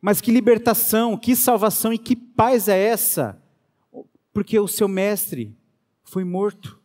Mas 0.00 0.20
que 0.20 0.30
libertação, 0.30 1.16
que 1.16 1.36
salvação 1.36 1.92
e 1.92 1.98
que 1.98 2.16
paz 2.16 2.68
é 2.68 2.78
essa? 2.78 3.42
Porque 4.32 4.58
o 4.58 4.68
seu 4.68 4.88
mestre 4.88 5.56
foi 6.04 6.24
morto, 6.24 6.80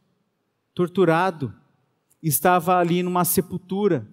torturado, 0.74 1.54
estava 2.22 2.78
ali 2.78 3.02
numa 3.02 3.24
sepultura. 3.24 4.08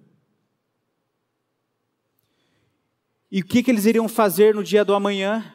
E 3.31 3.41
o 3.41 3.45
que, 3.45 3.63
que 3.63 3.71
eles 3.71 3.85
iriam 3.85 4.09
fazer 4.09 4.55
no 4.55 4.63
dia 4.63 4.85
do 4.85 4.95
amanhã? 4.95 5.55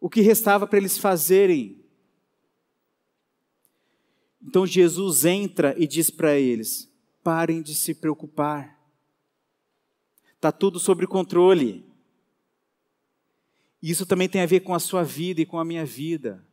O 0.00 0.08
que 0.08 0.20
restava 0.20 0.66
para 0.66 0.78
eles 0.78 0.98
fazerem 0.98 1.81
então 4.42 4.66
Jesus 4.66 5.24
entra 5.24 5.74
e 5.78 5.86
diz 5.86 6.10
para 6.10 6.38
eles: 6.38 6.90
parem 7.22 7.62
de 7.62 7.74
se 7.74 7.94
preocupar, 7.94 8.78
está 10.34 10.50
tudo 10.50 10.78
sob 10.78 11.06
controle. 11.06 11.84
Isso 13.80 14.06
também 14.06 14.28
tem 14.28 14.40
a 14.40 14.46
ver 14.46 14.60
com 14.60 14.74
a 14.74 14.78
sua 14.78 15.02
vida 15.02 15.40
e 15.40 15.46
com 15.46 15.58
a 15.58 15.64
minha 15.64 15.84
vida. 15.84 16.46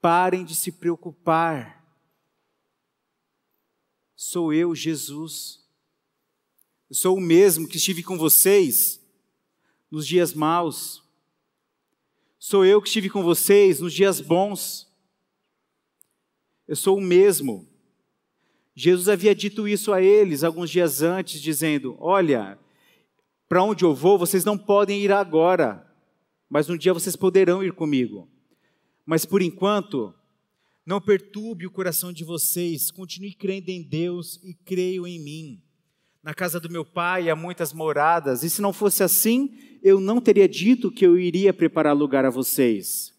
Parem 0.00 0.44
de 0.44 0.54
se 0.54 0.70
preocupar. 0.70 1.84
Sou 4.14 4.52
eu, 4.52 4.72
Jesus. 4.72 5.64
Eu 6.88 6.94
sou 6.94 7.16
o 7.16 7.20
mesmo 7.20 7.66
que 7.66 7.76
estive 7.76 8.04
com 8.04 8.16
vocês 8.16 9.00
nos 9.90 10.06
dias 10.06 10.32
maus. 10.32 11.02
Sou 12.38 12.64
eu 12.64 12.80
que 12.80 12.88
estive 12.88 13.10
com 13.10 13.22
vocês 13.22 13.80
nos 13.80 13.92
dias 13.92 14.20
bons. 14.20 14.87
Eu 16.68 16.76
sou 16.76 16.98
o 16.98 17.00
mesmo. 17.00 17.66
Jesus 18.76 19.08
havia 19.08 19.34
dito 19.34 19.66
isso 19.66 19.90
a 19.90 20.02
eles 20.02 20.44
alguns 20.44 20.68
dias 20.68 21.00
antes, 21.00 21.40
dizendo: 21.40 21.96
Olha, 21.98 22.58
para 23.48 23.64
onde 23.64 23.84
eu 23.84 23.94
vou, 23.94 24.18
vocês 24.18 24.44
não 24.44 24.58
podem 24.58 25.00
ir 25.00 25.10
agora, 25.10 25.90
mas 26.46 26.68
um 26.68 26.76
dia 26.76 26.92
vocês 26.92 27.16
poderão 27.16 27.64
ir 27.64 27.72
comigo. 27.72 28.28
Mas 29.06 29.24
por 29.24 29.40
enquanto, 29.40 30.14
não 30.84 31.00
perturbe 31.00 31.66
o 31.66 31.70
coração 31.70 32.12
de 32.12 32.22
vocês, 32.22 32.90
continue 32.90 33.32
crendo 33.32 33.70
em 33.70 33.82
Deus 33.82 34.38
e 34.44 34.52
creio 34.52 35.06
em 35.06 35.18
mim. 35.18 35.62
Na 36.22 36.34
casa 36.34 36.60
do 36.60 36.68
meu 36.68 36.84
pai 36.84 37.30
há 37.30 37.34
muitas 37.34 37.72
moradas, 37.72 38.42
e 38.42 38.50
se 38.50 38.60
não 38.60 38.74
fosse 38.74 39.02
assim, 39.02 39.56
eu 39.82 39.98
não 39.98 40.20
teria 40.20 40.46
dito 40.46 40.90
que 40.90 41.06
eu 41.06 41.18
iria 41.18 41.54
preparar 41.54 41.96
lugar 41.96 42.26
a 42.26 42.30
vocês. 42.30 43.14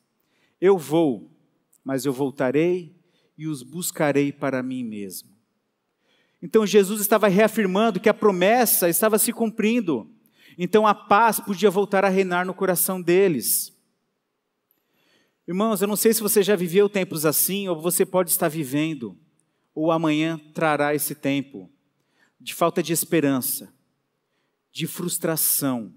Eu 0.62 0.78
vou, 0.78 1.32
mas 1.84 2.06
eu 2.06 2.14
voltarei 2.14 2.99
e 3.40 3.48
os 3.48 3.64
buscarei 3.64 4.34
para 4.34 4.62
mim 4.62 4.84
mesmo. 4.84 5.30
Então 6.42 6.68
Jesus 6.68 7.00
estava 7.00 7.30
reafirmando 7.30 7.98
que 7.98 8.10
a 8.10 8.14
promessa 8.14 8.90
estava 8.90 9.18
se 9.18 9.32
cumprindo. 9.32 10.14
Então 10.58 10.86
a 10.86 10.94
paz 10.94 11.40
podia 11.40 11.72
voltar 11.72 12.04
a 12.04 12.10
reinar 12.10 12.46
no 12.46 12.54
coração 12.54 13.02
deles. 13.02 13.74
Irmãos, 15.48 15.82
eu 15.82 15.88
não 15.88 15.96
sei 15.96 16.14
se 16.14 16.22
você 16.22 16.44
já 16.44 16.54
viveu 16.54 16.90
tempos 16.90 17.26
assim, 17.26 17.70
ou 17.70 17.80
você 17.80 18.06
pode 18.06 18.30
estar 18.30 18.50
vivendo, 18.50 19.18
ou 19.74 19.90
amanhã 19.90 20.38
trará 20.54 20.94
esse 20.94 21.16
tempo 21.16 21.72
de 22.42 22.54
falta 22.54 22.84
de 22.84 22.92
esperança, 22.92 23.74
de 24.70 24.86
frustração 24.86 25.94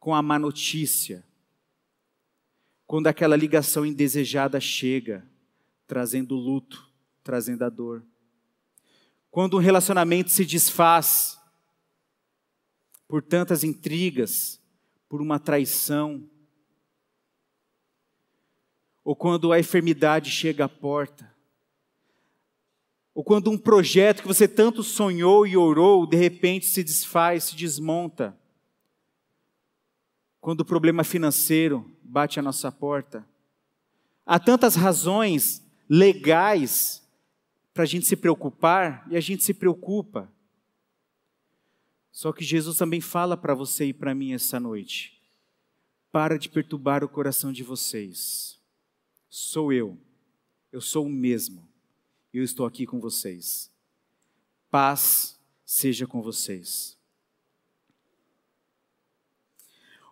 com 0.00 0.12
a 0.12 0.20
má 0.20 0.36
notícia, 0.36 1.24
quando 2.88 3.06
aquela 3.06 3.36
ligação 3.36 3.86
indesejada 3.86 4.58
chega 4.58 5.24
trazendo 5.86 6.34
luto, 6.34 6.90
trazendo 7.22 7.64
a 7.64 7.68
dor. 7.68 8.04
Quando 9.30 9.56
um 9.56 9.60
relacionamento 9.60 10.30
se 10.30 10.44
desfaz, 10.44 11.38
por 13.08 13.22
tantas 13.22 13.64
intrigas, 13.64 14.60
por 15.08 15.20
uma 15.20 15.38
traição, 15.38 16.28
ou 19.04 19.14
quando 19.14 19.52
a 19.52 19.60
enfermidade 19.60 20.30
chega 20.30 20.64
à 20.64 20.68
porta, 20.68 21.34
ou 23.14 23.22
quando 23.22 23.50
um 23.50 23.58
projeto 23.58 24.22
que 24.22 24.28
você 24.28 24.48
tanto 24.48 24.82
sonhou 24.82 25.46
e 25.46 25.56
orou, 25.56 26.06
de 26.06 26.16
repente 26.16 26.66
se 26.66 26.82
desfaz, 26.82 27.44
se 27.44 27.56
desmonta. 27.56 28.36
Quando 30.40 30.62
o 30.62 30.64
problema 30.64 31.04
financeiro 31.04 31.88
bate 32.02 32.40
à 32.40 32.42
nossa 32.42 32.72
porta. 32.72 33.24
Há 34.26 34.38
tantas 34.38 34.74
razões 34.74 35.63
legais 35.96 37.02
para 37.72 37.82
a 37.82 37.86
gente 37.86 38.06
se 38.06 38.16
preocupar 38.16 39.06
e 39.10 39.16
a 39.16 39.20
gente 39.20 39.42
se 39.42 39.52
preocupa. 39.52 40.32
Só 42.10 42.32
que 42.32 42.44
Jesus 42.44 42.78
também 42.78 43.00
fala 43.00 43.36
para 43.36 43.54
você 43.54 43.86
e 43.86 43.92
para 43.92 44.14
mim 44.14 44.32
essa 44.32 44.58
noite: 44.60 45.20
para 46.12 46.38
de 46.38 46.48
perturbar 46.48 47.02
o 47.04 47.08
coração 47.08 47.52
de 47.52 47.62
vocês. 47.62 48.58
Sou 49.28 49.72
eu, 49.72 49.98
eu 50.70 50.80
sou 50.80 51.06
o 51.06 51.10
mesmo 51.10 51.74
eu 52.38 52.44
estou 52.44 52.66
aqui 52.66 52.84
com 52.84 53.00
vocês. 53.00 53.70
Paz 54.70 55.38
seja 55.64 56.06
com 56.06 56.20
vocês. 56.20 56.98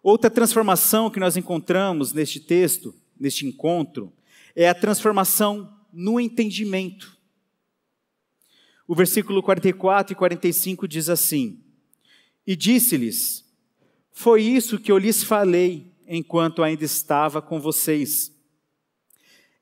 Outra 0.02 0.30
transformação 0.30 1.10
que 1.10 1.20
nós 1.20 1.36
encontramos 1.36 2.12
neste 2.12 2.40
texto, 2.40 2.94
neste 3.18 3.46
encontro, 3.46 4.12
é 4.54 4.68
a 4.68 4.75
transformação 4.75 5.73
no 5.92 6.21
entendimento. 6.21 7.16
O 8.87 8.94
versículo 8.94 9.42
44 9.42 10.12
e 10.12 10.16
45 10.16 10.88
diz 10.88 11.09
assim: 11.09 11.62
E 12.47 12.54
disse-lhes: 12.56 13.44
Foi 14.11 14.42
isso 14.42 14.78
que 14.78 14.90
eu 14.90 14.99
lhes 14.99 15.23
falei 15.23 15.92
enquanto 16.06 16.62
ainda 16.62 16.85
estava 16.85 17.40
com 17.40 17.61
vocês. 17.61 18.32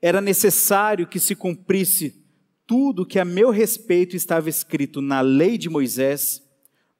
Era 0.02 0.20
necessário 0.20 1.06
que 1.06 1.20
se 1.20 1.36
cumprisse 1.36 2.24
tudo 2.66 3.04
que 3.04 3.18
a 3.18 3.24
meu 3.24 3.50
respeito 3.50 4.16
estava 4.16 4.48
escrito 4.48 5.02
na 5.02 5.20
lei 5.20 5.58
de 5.58 5.68
Moisés, 5.68 6.42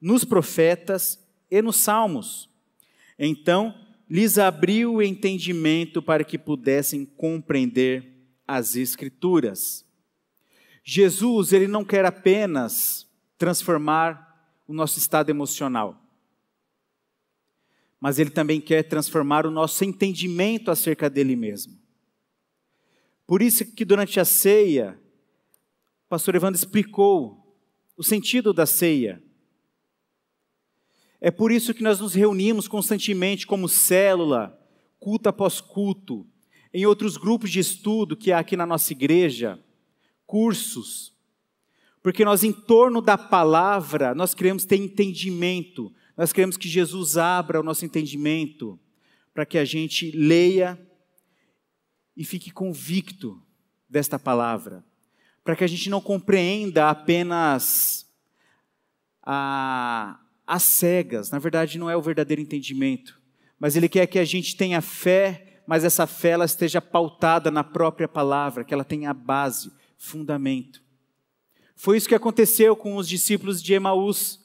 nos 0.00 0.24
profetas 0.24 1.18
e 1.50 1.62
nos 1.62 1.76
salmos. 1.76 2.50
Então 3.18 3.74
lhes 4.10 4.38
abriu 4.38 4.94
o 4.94 5.02
entendimento 5.02 6.02
para 6.02 6.24
que 6.24 6.36
pudessem 6.36 7.04
compreender 7.04 8.12
as 8.46 8.74
Escrituras. 8.74 9.86
Jesus, 10.82 11.52
ele 11.52 11.68
não 11.68 11.84
quer 11.84 12.04
apenas 12.04 13.08
transformar 13.38 14.28
o 14.66 14.72
nosso 14.72 14.98
estado 14.98 15.30
emocional, 15.30 16.04
mas 18.00 18.18
ele 18.18 18.30
também 18.30 18.60
quer 18.60 18.82
transformar 18.82 19.46
o 19.46 19.50
nosso 19.50 19.84
entendimento 19.84 20.72
acerca 20.72 21.08
dele 21.08 21.36
mesmo. 21.36 21.78
Por 23.26 23.40
isso 23.40 23.64
que 23.64 23.84
durante 23.84 24.18
a 24.18 24.24
ceia, 24.24 24.98
pastor 26.08 26.34
Evandro 26.34 26.58
explicou 26.58 27.56
o 27.96 28.02
sentido 28.02 28.52
da 28.52 28.66
ceia. 28.66 29.22
É 31.20 31.30
por 31.30 31.52
isso 31.52 31.74
que 31.74 31.82
nós 31.82 32.00
nos 32.00 32.14
reunimos 32.14 32.66
constantemente 32.66 33.46
como 33.46 33.68
célula, 33.68 34.58
culto 34.98 35.28
após 35.28 35.60
culto, 35.60 36.26
em 36.72 36.86
outros 36.86 37.16
grupos 37.16 37.50
de 37.50 37.58
estudo 37.58 38.16
que 38.16 38.32
há 38.32 38.38
aqui 38.38 38.56
na 38.56 38.64
nossa 38.64 38.92
igreja, 38.92 39.58
cursos. 40.26 41.12
Porque 42.02 42.24
nós, 42.24 42.42
em 42.42 42.52
torno 42.52 43.02
da 43.02 43.18
palavra, 43.18 44.14
nós 44.14 44.34
queremos 44.34 44.64
ter 44.64 44.76
entendimento, 44.76 45.92
nós 46.16 46.32
queremos 46.32 46.56
que 46.56 46.68
Jesus 46.68 47.18
abra 47.18 47.60
o 47.60 47.62
nosso 47.62 47.84
entendimento, 47.84 48.78
para 49.34 49.44
que 49.44 49.58
a 49.58 49.64
gente 49.64 50.10
leia 50.12 50.80
e 52.16 52.24
fique 52.24 52.50
convicto 52.50 53.40
desta 53.88 54.18
palavra 54.18 54.84
para 55.44 55.56
que 55.56 55.64
a 55.64 55.66
gente 55.66 55.88
não 55.88 56.00
compreenda 56.00 56.90
apenas 56.90 58.06
a, 59.22 60.18
as 60.50 60.64
cegas. 60.64 61.30
Na 61.30 61.38
verdade, 61.38 61.78
não 61.78 61.88
é 61.88 61.96
o 61.96 62.02
verdadeiro 62.02 62.42
entendimento, 62.42 63.20
mas 63.56 63.76
Ele 63.76 63.88
quer 63.88 64.08
que 64.08 64.18
a 64.18 64.24
gente 64.24 64.56
tenha 64.56 64.80
fé, 64.80 65.62
mas 65.64 65.84
essa 65.84 66.08
fé 66.08 66.30
ela 66.30 66.44
esteja 66.44 66.82
pautada 66.82 67.52
na 67.52 67.62
própria 67.62 68.08
palavra, 68.08 68.64
que 68.64 68.74
ela 68.74 68.82
tenha 68.82 69.14
base, 69.14 69.70
fundamento. 69.96 70.82
Foi 71.76 71.96
isso 71.96 72.08
que 72.08 72.16
aconteceu 72.16 72.74
com 72.74 72.96
os 72.96 73.08
discípulos 73.08 73.62
de 73.62 73.74
Emaús, 73.74 74.40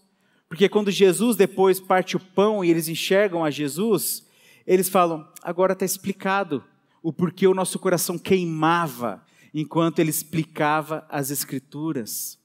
porque 0.47 0.69
quando 0.69 0.91
Jesus 0.91 1.35
depois 1.35 1.79
parte 1.79 2.15
o 2.15 2.19
pão 2.19 2.63
e 2.63 2.69
eles 2.69 2.87
enxergam 2.87 3.43
a 3.43 3.49
Jesus, 3.49 4.27
eles 4.67 4.87
falam: 4.87 5.27
agora 5.41 5.73
está 5.73 5.85
explicado 5.85 6.63
o 7.01 7.11
porquê 7.11 7.47
o 7.47 7.55
nosso 7.55 7.79
coração 7.79 8.19
queimava 8.19 9.25
enquanto 9.51 9.97
ele 9.97 10.11
explicava 10.11 11.03
as 11.09 11.31
Escrituras. 11.31 12.37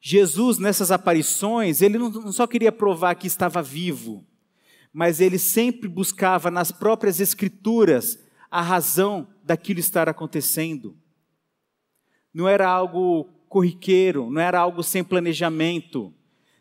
Jesus, 0.00 0.58
nessas 0.58 0.90
aparições, 0.90 1.82
ele 1.82 1.98
não 1.98 2.32
só 2.32 2.46
queria 2.46 2.70
provar 2.70 3.14
que 3.14 3.26
estava 3.26 3.62
vivo, 3.62 4.24
mas 4.92 5.20
ele 5.20 5.38
sempre 5.38 5.88
buscava 5.88 6.50
nas 6.50 6.70
próprias 6.70 7.20
Escrituras 7.20 8.18
a 8.50 8.62
razão 8.62 9.28
daquilo 9.42 9.80
estar 9.80 10.08
acontecendo. 10.08 10.96
Não 12.32 12.48
era 12.48 12.68
algo 12.68 13.24
corriqueiro, 13.48 14.30
não 14.30 14.40
era 14.40 14.60
algo 14.60 14.82
sem 14.82 15.02
planejamento, 15.02 16.14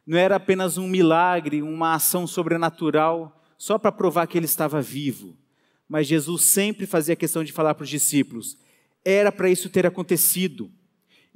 não 0.06 0.18
era 0.18 0.38
apenas 0.38 0.78
um 0.78 0.88
milagre, 0.88 1.62
uma 1.62 1.94
ação 1.94 2.26
sobrenatural, 2.26 3.44
só 3.58 3.78
para 3.78 3.92
provar 3.92 4.28
que 4.28 4.38
ele 4.38 4.46
estava 4.46 4.82
vivo. 4.82 5.38
Mas 5.88 6.08
Jesus 6.08 6.44
sempre 6.44 6.86
fazia 6.86 7.16
questão 7.16 7.44
de 7.44 7.52
falar 7.52 7.76
para 7.76 7.84
os 7.84 7.90
discípulos: 7.90 8.58
era 9.04 9.32
para 9.32 9.50
isso 9.50 9.70
ter 9.70 9.86
acontecido. 9.86 10.72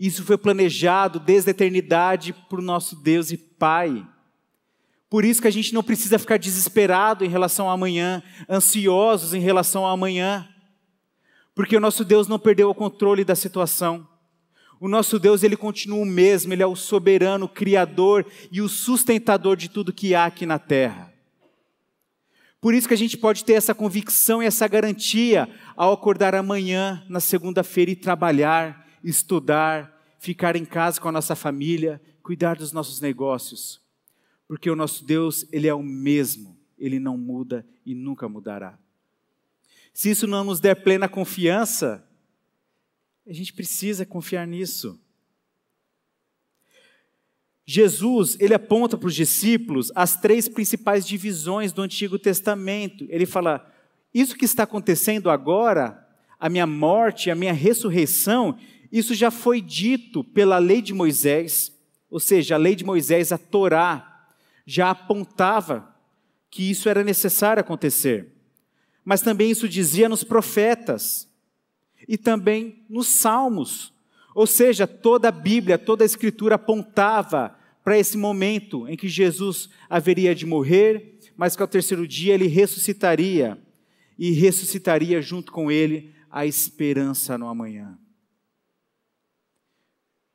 Isso 0.02 0.24
foi 0.24 0.36
planejado 0.36 1.20
desde 1.20 1.52
a 1.52 1.52
eternidade 1.52 2.34
por 2.50 2.60
nosso 2.60 2.96
Deus 2.96 3.32
e 3.32 3.38
Pai. 3.38 4.04
Por 5.08 5.24
isso 5.24 5.40
que 5.40 5.48
a 5.48 5.52
gente 5.52 5.76
não 5.76 5.84
precisa 5.84 6.18
ficar 6.18 6.38
desesperado 6.38 7.24
em 7.24 7.30
relação 7.30 7.68
ao 7.68 7.76
amanhã, 7.76 8.24
ansiosos 8.50 9.36
em 9.36 9.40
relação 9.40 9.86
ao 9.86 9.92
amanhã, 9.92 10.50
porque 11.54 11.78
o 11.78 11.80
nosso 11.80 12.04
Deus 12.04 12.28
não 12.28 12.40
perdeu 12.40 12.68
o 12.68 12.74
controle 12.74 13.24
da 13.24 13.36
situação. 13.36 14.08
O 14.80 14.88
nosso 14.88 15.20
Deus, 15.20 15.44
ele 15.44 15.56
continua 15.56 16.00
o 16.00 16.06
mesmo, 16.06 16.52
ele 16.52 16.64
é 16.64 16.68
o 16.68 16.76
soberano, 16.76 17.46
o 17.46 17.50
criador 17.50 18.26
e 18.52 18.60
o 18.60 18.68
sustentador 18.68 19.56
de 19.56 19.70
tudo 19.70 19.94
que 19.94 20.16
há 20.16 20.26
aqui 20.26 20.48
na 20.48 20.58
terra. 20.58 21.14
Por 22.60 22.74
isso 22.74 22.88
que 22.88 22.96
a 22.96 22.98
gente 22.98 23.20
pode 23.20 23.46
ter 23.46 23.54
essa 23.54 23.76
convicção 23.76 24.42
e 24.42 24.48
essa 24.48 24.68
garantia 24.68 25.48
ao 25.78 25.94
acordar 25.94 26.34
amanhã, 26.34 27.06
na 27.08 27.20
segunda-feira, 27.20 27.92
e 27.92 27.96
trabalhar, 27.96 28.82
estudar, 29.04 30.16
ficar 30.20 30.56
em 30.56 30.66
casa 30.66 31.00
com 31.00 31.10
a 31.10 31.12
nossa 31.12 31.36
família, 31.36 32.02
cuidar 32.22 32.56
dos 32.56 32.72
nossos 32.72 33.02
negócios. 33.02 33.82
Porque 34.48 34.70
o 34.70 34.76
nosso 34.76 35.04
Deus, 35.06 35.46
Ele 35.52 35.68
é 35.68 35.74
o 35.74 35.84
mesmo, 35.84 36.58
Ele 36.78 37.00
não 37.00 37.18
muda 37.18 37.66
e 37.86 37.96
nunca 37.96 38.28
mudará. 38.28 38.78
Se 39.94 40.10
isso 40.10 40.28
não 40.28 40.44
nos 40.44 40.60
der 40.60 40.76
plena 40.76 41.10
confiança, 41.10 42.08
a 43.28 43.34
gente 43.34 43.54
precisa 43.54 44.06
confiar 44.06 44.48
nisso. 44.48 45.00
Jesus, 47.66 48.36
ele 48.40 48.54
aponta 48.54 48.98
para 48.98 49.08
os 49.08 49.16
discípulos 49.16 49.92
as 49.96 50.20
três 50.20 50.50
principais 50.50 51.06
divisões 51.06 51.72
do 51.72 51.82
Antigo 51.82 52.18
Testamento. 52.18 53.06
Ele 53.10 53.26
fala: 53.26 53.72
Isso 54.14 54.36
que 54.36 54.46
está 54.46 54.64
acontecendo 54.64 55.30
agora, 55.30 56.06
a 56.40 56.50
minha 56.50 56.68
morte, 56.68 57.30
a 57.30 57.36
minha 57.36 57.54
ressurreição, 57.54 58.58
isso 58.92 59.14
já 59.16 59.32
foi 59.32 59.62
dito 59.62 60.24
pela 60.24 60.58
lei 60.58 60.82
de 60.82 60.94
Moisés, 60.94 61.72
ou 62.10 62.20
seja, 62.20 62.56
a 62.56 62.58
lei 62.58 62.76
de 62.76 62.84
Moisés, 62.84 63.32
a 63.32 63.38
Torá, 63.38 64.28
já 64.66 64.90
apontava 64.90 65.96
que 66.50 66.70
isso 66.70 66.90
era 66.90 67.04
necessário 67.04 67.62
acontecer. 67.62 68.28
Mas 69.04 69.22
também 69.22 69.50
isso 69.50 69.68
dizia 69.68 70.10
nos 70.10 70.24
profetas 70.24 71.28
e 72.08 72.18
também 72.18 72.84
nos 72.90 73.08
salmos. 73.08 73.94
Ou 74.36 74.46
seja, 74.46 74.86
toda 74.86 75.30
a 75.30 75.32
Bíblia, 75.32 75.78
toda 75.78 76.04
a 76.04 76.06
Escritura 76.06 76.56
apontava 76.56 77.56
para 77.84 77.98
esse 77.98 78.18
momento 78.18 78.88
em 78.88 78.96
que 78.96 79.08
Jesus 79.08 79.70
haveria 79.90 80.36
de 80.36 80.46
morrer, 80.46 81.18
mas 81.36 81.56
que 81.56 81.62
ao 81.62 81.68
terceiro 81.68 82.08
dia 82.08 82.34
ele 82.34 82.48
ressuscitaria 82.48 83.58
e 84.20 84.32
ressuscitaria 84.32 85.22
junto 85.22 85.52
com 85.52 85.72
ele 85.72 86.14
a 86.30 86.46
esperança 86.46 87.38
no 87.38 87.48
amanhã. 87.48 87.98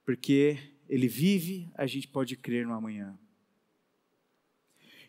Porque 0.07 0.57
ele 0.89 1.09
vive, 1.09 1.71
a 1.75 1.87
gente 1.87 2.09
pode 2.09 2.37
crer 2.37 2.65
no 2.65 2.73
amanhã. 2.73 3.19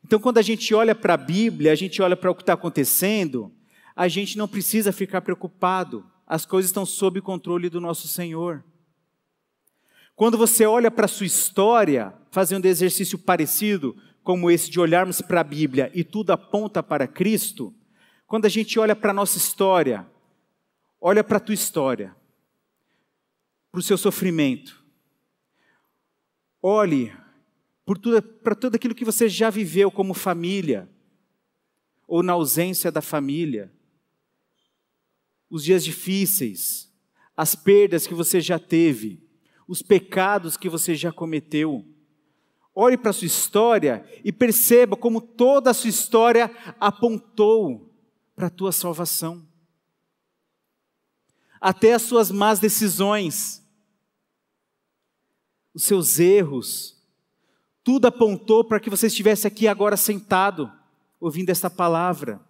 Então, 0.03 0.19
quando 0.19 0.39
a 0.39 0.41
gente 0.41 0.73
olha 0.73 0.95
para 0.95 1.13
a 1.13 1.17
Bíblia, 1.17 1.71
a 1.71 1.75
gente 1.75 2.01
olha 2.01 2.15
para 2.15 2.31
o 2.31 2.35
que 2.35 2.41
está 2.41 2.53
acontecendo, 2.53 3.51
a 3.95 4.07
gente 4.07 4.37
não 4.37 4.47
precisa 4.47 4.91
ficar 4.91 5.21
preocupado, 5.21 6.09
as 6.25 6.45
coisas 6.45 6.69
estão 6.69 6.85
sob 6.85 7.21
controle 7.21 7.69
do 7.69 7.79
nosso 7.79 8.07
Senhor. 8.07 8.63
Quando 10.15 10.37
você 10.37 10.65
olha 10.65 10.89
para 10.89 11.05
a 11.05 11.09
sua 11.09 11.27
história, 11.27 12.13
fazendo 12.31 12.65
exercício 12.65 13.19
parecido 13.19 13.95
como 14.23 14.49
esse 14.49 14.69
de 14.69 14.79
olharmos 14.79 15.21
para 15.21 15.41
a 15.41 15.43
Bíblia 15.43 15.91
e 15.93 16.03
tudo 16.03 16.31
aponta 16.31 16.81
para 16.81 17.07
Cristo, 17.07 17.73
quando 18.25 18.45
a 18.45 18.49
gente 18.49 18.79
olha 18.79 18.95
para 18.95 19.11
a 19.11 19.13
nossa 19.13 19.37
história, 19.37 20.05
olha 20.99 21.23
para 21.23 21.37
a 21.37 21.39
tua 21.39 21.53
história, 21.53 22.15
para 23.71 23.79
o 23.79 23.83
seu 23.83 23.97
sofrimento, 23.97 24.76
olhe 26.61 27.13
para 28.43 28.55
tudo 28.55 28.75
aquilo 28.75 28.95
que 28.95 29.05
você 29.05 29.29
já 29.29 29.49
viveu 29.49 29.89
como 29.89 30.13
família, 30.13 30.89
ou 32.07 32.21
na 32.21 32.33
ausência 32.33 32.91
da 32.91 33.01
família, 33.01 33.71
os 35.49 35.63
dias 35.63 35.83
difíceis, 35.83 36.91
as 37.35 37.55
perdas 37.55 38.07
que 38.07 38.13
você 38.13 38.41
já 38.41 38.57
teve, 38.57 39.25
os 39.67 39.81
pecados 39.81 40.57
que 40.57 40.69
você 40.69 40.95
já 40.95 41.11
cometeu. 41.11 41.85
Olhe 42.73 42.97
para 42.97 43.09
a 43.09 43.13
sua 43.13 43.27
história 43.27 44.05
e 44.23 44.31
perceba 44.31 44.95
como 44.95 45.19
toda 45.19 45.71
a 45.71 45.73
sua 45.73 45.89
história 45.89 46.51
apontou 46.79 47.93
para 48.35 48.47
a 48.47 48.51
tua 48.51 48.71
salvação. 48.71 49.45
Até 51.59 51.93
as 51.93 52.03
suas 52.03 52.29
más 52.29 52.59
decisões, 52.59 53.66
os 55.77 55.83
seus 55.83 56.17
erros, 56.17 56.97
tudo 57.83 58.07
apontou 58.07 58.63
para 58.63 58.79
que 58.79 58.89
você 58.89 59.05
estivesse 59.05 59.45
aqui 59.45 59.67
agora 59.67 59.95
sentado, 59.95 60.71
ouvindo 61.19 61.51
esta 61.51 61.69
palavra. 61.69 62.41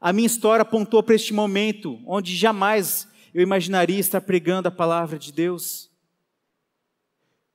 A 0.00 0.12
minha 0.12 0.28
história 0.28 0.62
apontou 0.62 1.02
para 1.02 1.16
este 1.16 1.34
momento, 1.34 2.00
onde 2.06 2.36
jamais 2.36 3.08
eu 3.34 3.42
imaginaria 3.42 3.98
estar 3.98 4.20
pregando 4.20 4.68
a 4.68 4.70
palavra 4.70 5.18
de 5.18 5.32
Deus. 5.32 5.90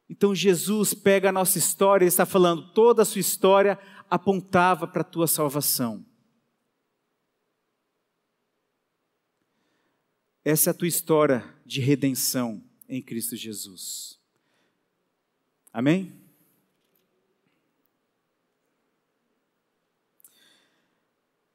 Então 0.09 0.35
Jesus 0.35 0.93
pega 0.93 1.29
a 1.29 1.31
nossa 1.31 1.57
história, 1.57 2.03
ele 2.03 2.09
está 2.09 2.25
falando, 2.25 2.73
toda 2.73 3.03
a 3.03 3.05
sua 3.05 3.21
história 3.21 3.79
apontava 4.09 4.85
para 4.85 5.03
a 5.03 5.05
tua 5.05 5.25
salvação. 5.25 6.05
Essa 10.43 10.69
é 10.69 10.71
a 10.71 10.73
tua 10.73 10.89
história 10.89 11.45
de 11.65 11.79
redenção 11.79 12.61
em 12.89 13.01
Cristo 13.01 13.37
Jesus. 13.37 14.21
Amém? 15.73 16.13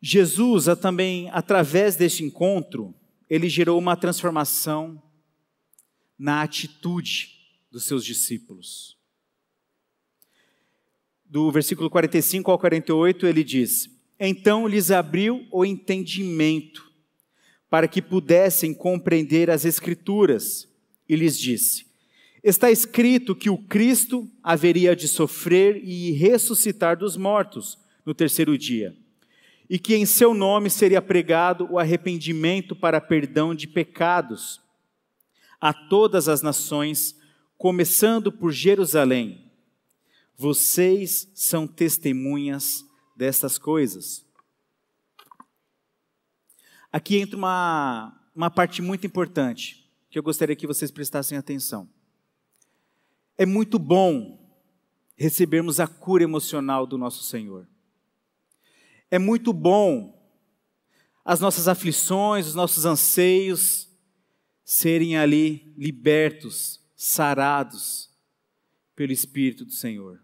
Jesus 0.00 0.66
também, 0.81 1.31
através 1.31 1.94
deste 1.94 2.24
encontro, 2.24 2.94
ele 3.31 3.48
gerou 3.48 3.78
uma 3.78 3.96
transformação 3.96 5.00
na 6.18 6.42
atitude 6.42 7.31
dos 7.70 7.85
seus 7.85 8.04
discípulos. 8.04 8.96
Do 11.24 11.52
versículo 11.52 11.90
45 11.90 12.50
ao 12.50 12.59
48, 12.59 13.26
ele 13.26 13.44
diz: 13.44 13.90
Então 14.18 14.66
lhes 14.66 14.90
abriu 14.90 15.46
o 15.52 15.64
entendimento, 15.64 16.90
para 17.68 17.87
que 17.87 18.00
pudessem 18.00 18.72
compreender 18.72 19.50
as 19.50 19.64
Escrituras, 19.64 20.68
e 21.09 21.14
lhes 21.14 21.38
disse: 21.38 21.88
Está 22.42 22.70
escrito 22.70 23.35
que 23.35 23.51
o 23.51 23.59
Cristo 23.59 24.31
haveria 24.42 24.94
de 24.94 25.09
sofrer 25.09 25.83
e 25.85 26.12
ressuscitar 26.12 26.96
dos 26.96 27.16
mortos 27.16 27.79
no 28.05 28.14
terceiro 28.14 28.57
dia 28.57 28.96
e 29.68 29.79
que 29.79 29.94
em 29.94 30.07
seu 30.07 30.33
nome 30.33 30.70
seria 30.70 31.03
pregado 31.03 31.68
o 31.70 31.79
arrependimento 31.79 32.74
para 32.74 33.01
perdão 33.01 33.55
de 33.55 33.66
pecados 33.66 34.61
a 35.61 35.74
todas 35.74 36.29
as 36.29 36.40
nações, 36.40 37.16
começando 37.59 38.33
por 38.33 38.51
Jerusalém. 38.51 39.51
Vocês 40.37 41.31
são 41.35 41.66
testemunhas 41.66 42.85
destas 43.16 43.59
coisas. 43.59 44.24
Aqui 46.90 47.18
entra 47.18 47.37
uma, 47.37 48.18
uma 48.35 48.51
parte 48.51 48.81
muito 48.81 49.07
importante 49.07 49.85
que 50.09 50.18
eu 50.18 50.22
gostaria 50.22 50.57
que 50.57 50.66
vocês 50.66 50.90
prestassem 50.90 51.37
atenção. 51.37 51.88
É 53.38 53.46
muito 53.46 53.79
bom 53.79 54.37
recebermos 55.16 55.79
a 55.79 55.87
cura 55.87 56.24
emocional 56.24 56.87
do 56.87 56.98
nosso 56.98 57.22
Senhor. 57.22 57.68
É 59.09 59.18
muito 59.18 59.53
bom 59.53 60.18
as 61.24 61.40
nossas 61.40 61.68
aflições, 61.68 62.48
os 62.48 62.55
nossos 62.57 62.85
anseios 62.85 63.88
serem 64.64 65.16
ali 65.16 65.72
libertos, 65.79 66.81
sarados 66.96 68.11
pelo 68.96 69.12
Espírito 69.12 69.64
do 69.64 69.72
Senhor. 69.72 70.20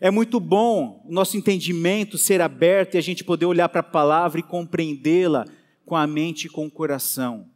É 0.00 0.10
muito 0.10 0.38
bom 0.38 1.04
o 1.04 1.12
nosso 1.12 1.36
entendimento 1.36 2.16
ser 2.16 2.40
aberto 2.40 2.94
e 2.94 2.98
a 2.98 3.00
gente 3.00 3.24
poder 3.24 3.46
olhar 3.46 3.68
para 3.68 3.80
a 3.80 3.82
palavra 3.82 4.38
e 4.38 4.44
compreendê-la 4.44 5.44
com 5.84 5.96
a 5.96 6.06
mente 6.06 6.46
e 6.46 6.50
com 6.50 6.66
o 6.66 6.70
coração. 6.70 7.50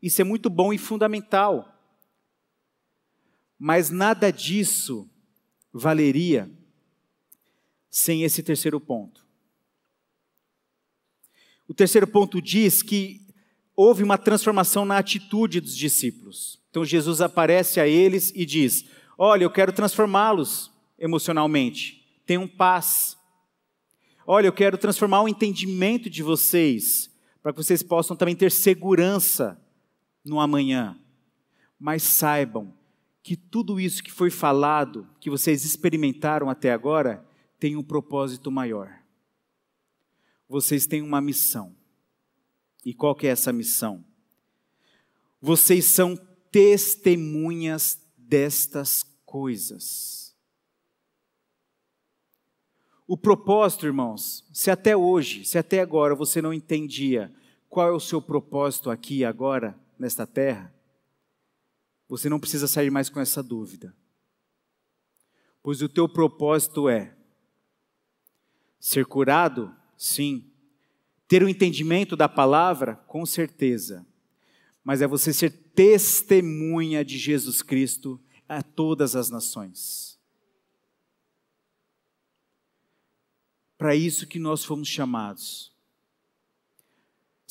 Isso 0.00 0.20
é 0.20 0.24
muito 0.24 0.50
bom 0.50 0.72
e 0.72 0.78
fundamental. 0.78 1.71
Mas 3.64 3.90
nada 3.90 4.32
disso 4.32 5.08
valeria 5.72 6.50
sem 7.88 8.24
esse 8.24 8.42
terceiro 8.42 8.80
ponto. 8.80 9.24
O 11.68 11.72
terceiro 11.72 12.08
ponto 12.08 12.42
diz 12.42 12.82
que 12.82 13.24
houve 13.76 14.02
uma 14.02 14.18
transformação 14.18 14.84
na 14.84 14.98
atitude 14.98 15.60
dos 15.60 15.76
discípulos. 15.76 16.60
Então 16.70 16.84
Jesus 16.84 17.20
aparece 17.20 17.78
a 17.78 17.86
eles 17.86 18.32
e 18.34 18.44
diz: 18.44 18.84
Olha, 19.16 19.44
eu 19.44 19.50
quero 19.50 19.72
transformá-los 19.72 20.72
emocionalmente. 20.98 22.04
Tenham 22.26 22.48
paz. 22.48 23.16
Olha, 24.26 24.48
eu 24.48 24.52
quero 24.52 24.76
transformar 24.76 25.22
o 25.22 25.28
entendimento 25.28 26.10
de 26.10 26.20
vocês, 26.20 27.08
para 27.40 27.52
que 27.52 27.62
vocês 27.62 27.80
possam 27.80 28.16
também 28.16 28.34
ter 28.34 28.50
segurança 28.50 29.56
no 30.24 30.40
amanhã. 30.40 30.98
Mas 31.78 32.02
saibam 32.02 32.81
que 33.22 33.36
tudo 33.36 33.78
isso 33.78 34.02
que 34.02 34.10
foi 34.10 34.30
falado, 34.30 35.08
que 35.20 35.30
vocês 35.30 35.64
experimentaram 35.64 36.50
até 36.50 36.72
agora, 36.72 37.24
tem 37.58 37.76
um 37.76 37.82
propósito 37.82 38.50
maior 38.50 39.02
vocês 40.52 40.86
têm 40.86 41.00
uma 41.00 41.18
missão. 41.18 41.74
E 42.84 42.92
qual 42.92 43.14
que 43.14 43.26
é 43.26 43.30
essa 43.30 43.52
missão? 43.54 44.04
Vocês 45.40 45.86
são 45.86 46.14
testemunhas 46.50 47.98
destas 48.18 49.02
coisas. 49.24 50.36
O 53.06 53.16
propósito, 53.16 53.86
irmãos, 53.86 54.44
se 54.52 54.70
até 54.70 54.94
hoje, 54.94 55.46
se 55.46 55.56
até 55.56 55.80
agora 55.80 56.14
você 56.14 56.42
não 56.42 56.52
entendia 56.52 57.34
qual 57.70 57.88
é 57.88 57.92
o 57.92 58.00
seu 58.00 58.20
propósito 58.20 58.90
aqui 58.90 59.24
agora, 59.24 59.78
nesta 59.98 60.26
terra, 60.26 60.72
você 62.12 62.28
não 62.28 62.38
precisa 62.40 62.68
sair 62.68 62.90
mais 62.90 63.08
com 63.08 63.20
essa 63.20 63.42
dúvida. 63.42 63.96
Pois 65.62 65.80
o 65.80 65.88
teu 65.88 66.08
propósito 66.08 66.88
é 66.88 67.16
ser 68.78 69.06
curado 69.06 69.74
Sim. 70.02 70.50
Ter 71.28 71.44
o 71.44 71.48
entendimento 71.48 72.16
da 72.16 72.28
palavra? 72.28 72.96
Com 73.06 73.24
certeza. 73.24 74.04
Mas 74.82 75.00
é 75.00 75.06
você 75.06 75.32
ser 75.32 75.50
testemunha 75.76 77.04
de 77.04 77.16
Jesus 77.16 77.62
Cristo 77.62 78.20
a 78.48 78.64
todas 78.64 79.14
as 79.14 79.30
nações. 79.30 80.18
Para 83.78 83.94
isso 83.94 84.26
que 84.26 84.40
nós 84.40 84.64
fomos 84.64 84.88
chamados. 84.88 85.71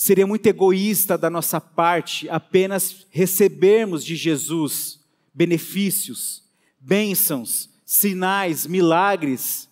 Seria 0.03 0.25
muito 0.25 0.47
egoísta 0.47 1.15
da 1.15 1.29
nossa 1.29 1.61
parte 1.61 2.27
apenas 2.27 3.05
recebermos 3.11 4.03
de 4.03 4.15
Jesus 4.15 4.99
benefícios, 5.31 6.43
bênçãos, 6.79 7.69
sinais, 7.85 8.65
milagres 8.65 9.69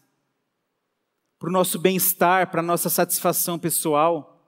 para 1.39 1.49
o 1.49 1.51
nosso 1.51 1.79
bem-estar, 1.79 2.51
para 2.51 2.59
a 2.59 2.63
nossa 2.63 2.89
satisfação 2.91 3.57
pessoal. 3.57 4.39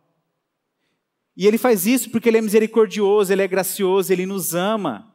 E 1.36 1.48
Ele 1.48 1.58
faz 1.58 1.88
isso 1.88 2.12
porque 2.12 2.30
Ele 2.30 2.38
é 2.38 2.42
misericordioso, 2.42 3.34
Ele 3.34 3.42
é 3.42 3.48
gracioso, 3.48 4.14
Ele 4.14 4.28
nos 4.28 4.54
ama. 4.54 5.12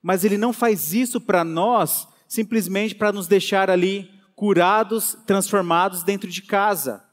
Mas 0.00 0.22
Ele 0.22 0.38
não 0.38 0.52
faz 0.52 0.94
isso 0.94 1.20
para 1.20 1.42
nós 1.42 2.06
simplesmente 2.28 2.94
para 2.94 3.10
nos 3.10 3.26
deixar 3.26 3.68
ali 3.68 4.08
curados, 4.36 5.18
transformados 5.26 6.04
dentro 6.04 6.30
de 6.30 6.42
casa. 6.42 7.09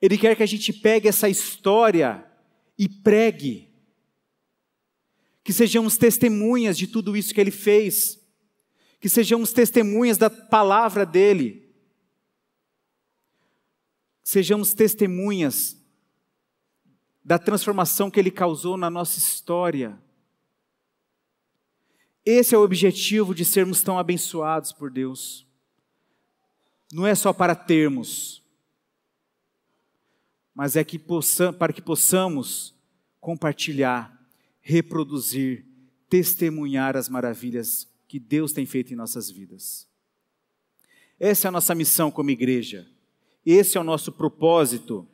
Ele 0.00 0.16
quer 0.16 0.36
que 0.36 0.42
a 0.42 0.46
gente 0.46 0.72
pegue 0.72 1.08
essa 1.08 1.28
história 1.28 2.24
e 2.78 2.88
pregue. 2.88 3.68
Que 5.42 5.52
sejamos 5.52 5.96
testemunhas 5.96 6.76
de 6.76 6.86
tudo 6.86 7.16
isso 7.16 7.34
que 7.34 7.40
Ele 7.40 7.50
fez. 7.50 8.20
Que 9.00 9.08
sejamos 9.08 9.52
testemunhas 9.52 10.18
da 10.18 10.28
palavra 10.28 11.06
dEle 11.06 11.68
sejamos 14.28 14.74
testemunhas 14.74 15.74
da 17.24 17.38
transformação 17.38 18.10
que 18.10 18.20
Ele 18.20 18.30
causou 18.30 18.76
na 18.76 18.90
nossa 18.90 19.18
história. 19.18 19.98
Esse 22.26 22.54
é 22.54 22.58
o 22.58 22.62
objetivo 22.62 23.34
de 23.34 23.42
sermos 23.42 23.82
tão 23.82 23.98
abençoados 23.98 24.70
por 24.70 24.90
Deus. 24.90 25.46
não 26.92 27.06
é 27.06 27.14
só 27.14 27.32
para 27.32 27.54
termos, 27.54 28.44
mas 30.58 30.74
é 30.74 30.82
que 30.82 30.98
possa, 30.98 31.52
para 31.52 31.72
que 31.72 31.80
possamos 31.80 32.74
compartilhar, 33.20 34.12
reproduzir, 34.60 35.64
testemunhar 36.10 36.96
as 36.96 37.08
maravilhas 37.08 37.86
que 38.08 38.18
Deus 38.18 38.52
tem 38.52 38.66
feito 38.66 38.92
em 38.92 38.96
nossas 38.96 39.30
vidas. 39.30 39.86
Essa 41.16 41.46
é 41.46 41.48
a 41.48 41.52
nossa 41.52 41.76
missão 41.76 42.10
como 42.10 42.30
igreja. 42.30 42.88
Esse 43.46 43.78
é 43.78 43.80
o 43.80 43.84
nosso 43.84 44.10
propósito 44.10 45.06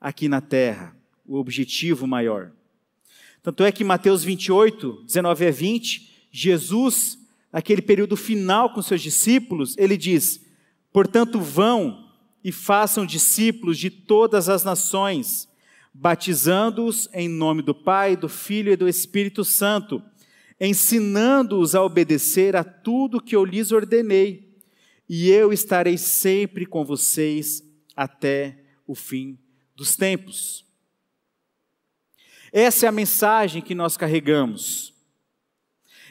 aqui 0.00 0.28
na 0.28 0.40
terra, 0.40 0.96
o 1.26 1.34
objetivo 1.34 2.06
maior. 2.06 2.52
Tanto 3.42 3.64
é 3.64 3.72
que 3.72 3.82
Mateus 3.82 4.22
28, 4.22 5.02
19 5.06 5.44
a 5.44 5.50
20, 5.50 6.28
Jesus, 6.30 7.18
naquele 7.52 7.82
período 7.82 8.16
final 8.16 8.72
com 8.72 8.80
seus 8.80 9.02
discípulos, 9.02 9.76
ele 9.76 9.96
diz: 9.96 10.40
Portanto, 10.92 11.40
vão 11.40 12.07
e 12.42 12.52
façam 12.52 13.04
discípulos 13.04 13.78
de 13.78 13.90
todas 13.90 14.48
as 14.48 14.64
nações, 14.64 15.48
batizando-os 15.92 17.08
em 17.12 17.28
nome 17.28 17.62
do 17.62 17.74
Pai, 17.74 18.16
do 18.16 18.28
Filho 18.28 18.72
e 18.72 18.76
do 18.76 18.88
Espírito 18.88 19.44
Santo, 19.44 20.02
ensinando-os 20.60 21.74
a 21.74 21.82
obedecer 21.82 22.56
a 22.56 22.64
tudo 22.64 23.20
que 23.20 23.34
eu 23.34 23.44
lhes 23.44 23.72
ordenei, 23.72 24.56
e 25.08 25.30
eu 25.30 25.52
estarei 25.52 25.96
sempre 25.96 26.66
com 26.66 26.84
vocês 26.84 27.62
até 27.96 28.62
o 28.86 28.94
fim 28.94 29.38
dos 29.74 29.96
tempos. 29.96 30.64
Essa 32.52 32.86
é 32.86 32.88
a 32.88 32.92
mensagem 32.92 33.60
que 33.60 33.74
nós 33.74 33.96
carregamos. 33.96 34.94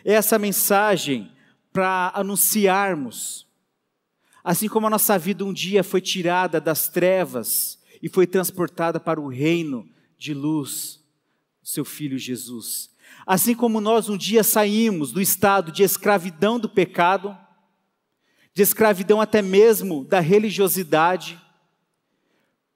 Essa 0.03 0.37
mensagem 0.37 1.31
para 1.71 2.11
anunciarmos. 2.13 3.46
Assim 4.47 4.69
como 4.69 4.87
a 4.87 4.89
nossa 4.89 5.19
vida 5.19 5.43
um 5.43 5.51
dia 5.51 5.83
foi 5.83 5.99
tirada 5.99 6.61
das 6.61 6.87
trevas 6.87 7.77
e 8.01 8.07
foi 8.07 8.25
transportada 8.25 8.97
para 8.97 9.19
o 9.19 9.27
reino 9.27 9.85
de 10.17 10.33
luz, 10.33 11.03
seu 11.61 11.83
filho 11.83 12.17
Jesus. 12.17 12.89
Assim 13.25 13.53
como 13.53 13.81
nós 13.81 14.07
um 14.07 14.15
dia 14.15 14.45
saímos 14.45 15.11
do 15.11 15.19
estado 15.19 15.69
de 15.69 15.83
escravidão 15.83 16.57
do 16.57 16.69
pecado, 16.69 17.37
de 18.53 18.61
escravidão 18.61 19.19
até 19.19 19.41
mesmo 19.41 20.05
da 20.05 20.21
religiosidade, 20.21 21.37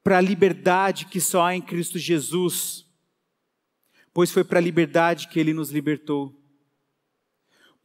para 0.04 0.18
a 0.18 0.22
liberdade 0.22 1.06
que 1.06 1.22
só 1.22 1.46
há 1.46 1.56
em 1.56 1.62
Cristo 1.62 1.98
Jesus, 1.98 2.86
pois 4.14 4.30
foi 4.30 4.44
para 4.44 4.60
a 4.60 4.62
liberdade 4.62 5.30
que 5.30 5.40
ele 5.40 5.54
nos 5.54 5.72
libertou. 5.72 6.36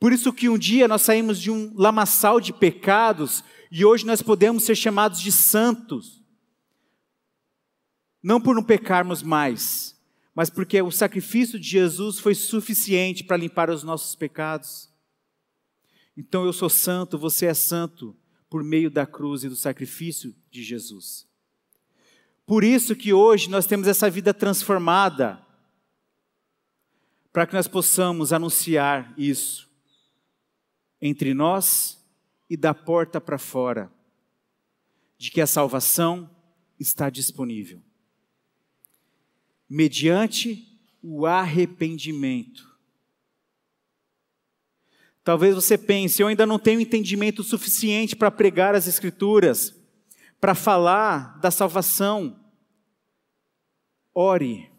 Por 0.01 0.13
isso 0.13 0.33
que 0.33 0.49
um 0.49 0.59
dia 0.59 0.89
nós 0.89 1.03
saímos 1.03 1.41
de 1.41 1.53
um 1.53 1.73
lamaçal 1.77 2.41
de 2.41 2.53
pecados 2.53 3.45
e 3.79 3.85
hoje 3.85 4.07
nós 4.07 4.23
podemos 4.23 4.63
ser 4.63 4.75
chamados 4.75 5.21
de 5.21 5.31
santos. 5.31 6.25
Não 8.23 8.41
por 8.41 8.55
não 8.55 8.65
pecarmos 8.65 9.23
mais, 9.23 9.95
mas 10.35 10.49
porque 10.49 10.81
o 10.81 10.91
sacrifício 10.91 11.61
de 11.61 11.69
Jesus 11.69 12.19
foi 12.19 12.35
suficiente 12.35 13.23
para 13.23 13.37
limpar 13.37 13.69
os 13.69 13.83
nossos 13.83 14.15
pecados. 14.15 14.91
Então 16.17 16.47
eu 16.47 16.55
sou 16.55 16.71
santo, 16.71 17.19
você 17.19 17.45
é 17.45 17.53
santo, 17.53 18.17
por 18.49 18.65
meio 18.65 18.91
da 18.91 19.05
cruz 19.05 19.45
e 19.45 19.49
do 19.51 19.57
sacrifício 19.57 20.35
de 20.51 20.63
Jesus. 20.63 21.29
Por 22.47 22.65
isso 22.65 22.97
que 22.97 23.13
hoje 23.13 23.51
nós 23.51 23.67
temos 23.67 23.87
essa 23.87 24.09
vida 24.09 24.33
transformada, 24.33 25.39
para 27.31 27.47
que 27.47 27.53
nós 27.53 27.69
possamos 27.69 28.33
anunciar 28.33 29.13
isso 29.19 29.69
entre 30.99 31.35
nós 31.35 32.06
e 32.49 32.57
da 32.57 32.73
porta 32.73 33.21
para 33.21 33.39
fora, 33.39 33.93
de 35.19 35.31
que 35.31 35.41
a 35.41 35.47
salvação 35.47 36.31
está 36.79 37.11
disponível, 37.11 37.83
mediante 39.69 40.81
o 41.03 41.27
arrependimento. 41.27 42.77
Talvez 45.25 45.55
você 45.55 45.77
pense, 45.77 46.23
eu 46.23 46.29
ainda 46.29 46.47
não 46.47 46.59
tenho 46.59 46.81
entendimento 46.81 47.43
suficiente 47.43 48.15
para 48.15 48.31
pregar 48.31 48.75
as 48.75 48.87
Escrituras 48.87 49.75
para 50.41 50.55
falar 50.55 51.39
da 51.41 51.51
salvação. 51.51 52.39
Ore. 54.15 54.71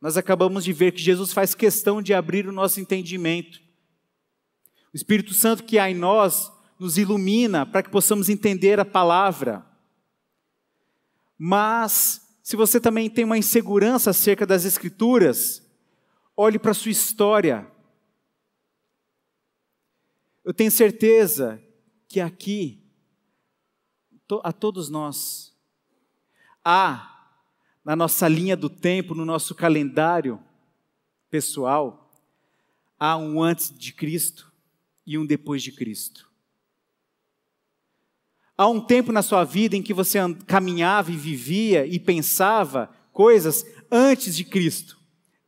Nós 0.00 0.16
acabamos 0.16 0.64
de 0.64 0.72
ver 0.72 0.92
que 0.92 1.00
Jesus 1.00 1.32
faz 1.32 1.54
questão 1.54 2.00
de 2.00 2.14
abrir 2.14 2.48
o 2.48 2.52
nosso 2.52 2.80
entendimento. 2.80 3.60
O 4.92 4.96
Espírito 4.96 5.34
Santo 5.34 5.62
que 5.62 5.78
há 5.78 5.90
em 5.90 5.94
nós 5.94 6.50
nos 6.80 6.96
ilumina 6.96 7.66
para 7.66 7.82
que 7.82 7.90
possamos 7.90 8.30
entender 8.30 8.80
a 8.80 8.86
palavra. 8.86 9.66
Mas, 11.36 12.26
se 12.42 12.56
você 12.56 12.80
também 12.80 13.10
tem 13.10 13.22
uma 13.22 13.36
insegurança 13.36 14.08
acerca 14.08 14.46
das 14.46 14.64
Escrituras, 14.64 15.62
olhe 16.34 16.58
para 16.58 16.70
a 16.70 16.74
sua 16.74 16.90
história. 16.90 17.70
Eu 20.42 20.54
tenho 20.54 20.70
certeza 20.70 21.62
que 22.08 22.18
aqui 22.18 22.82
a 24.42 24.52
todos 24.52 24.88
nós. 24.88 25.54
Há, 26.64 27.30
na 27.84 27.94
nossa 27.94 28.26
linha 28.26 28.56
do 28.56 28.70
tempo, 28.70 29.14
no 29.14 29.26
nosso 29.26 29.54
calendário 29.54 30.42
pessoal, 31.28 32.10
há 32.98 33.18
um 33.18 33.42
antes 33.42 33.70
de 33.76 33.92
Cristo 33.92 34.50
e 35.06 35.18
um 35.18 35.26
depois 35.26 35.62
de 35.62 35.72
Cristo. 35.72 36.29
Há 38.60 38.68
um 38.68 38.78
tempo 38.78 39.10
na 39.10 39.22
sua 39.22 39.42
vida 39.42 39.74
em 39.74 39.82
que 39.82 39.94
você 39.94 40.18
caminhava 40.46 41.10
e 41.10 41.16
vivia 41.16 41.86
e 41.86 41.98
pensava 41.98 42.90
coisas 43.10 43.64
antes 43.90 44.36
de 44.36 44.44
Cristo, 44.44 44.98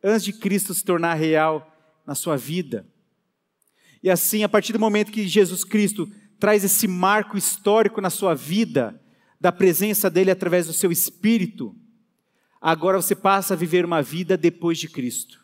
antes 0.03 0.25
de 0.25 0.33
Cristo 0.33 0.73
se 0.73 0.83
tornar 0.83 1.13
real 1.13 1.71
na 2.07 2.15
sua 2.15 2.39
vida. 2.39 2.87
E 4.03 4.09
assim, 4.09 4.45
a 4.45 4.49
partir 4.49 4.73
do 4.73 4.79
momento 4.79 5.13
que 5.13 5.29
Jesus 5.29 5.63
Cristo 5.63 6.11
traz 6.41 6.65
esse 6.65 6.89
marco 6.89 7.37
histórico 7.37 8.01
na 8.01 8.09
sua 8.09 8.35
vida, 8.35 8.99
da 9.39 9.53
presença 9.53 10.09
dele 10.09 10.31
através 10.31 10.67
do 10.67 10.73
seu 10.73 10.91
espírito, 10.91 11.77
agora 12.63 12.97
você 12.97 13.15
passa 13.15 13.53
a 13.53 13.59
viver 13.59 13.85
uma 13.85 14.01
vida 14.01 14.39
depois 14.39 14.79
de 14.79 14.89
Cristo. 14.89 15.39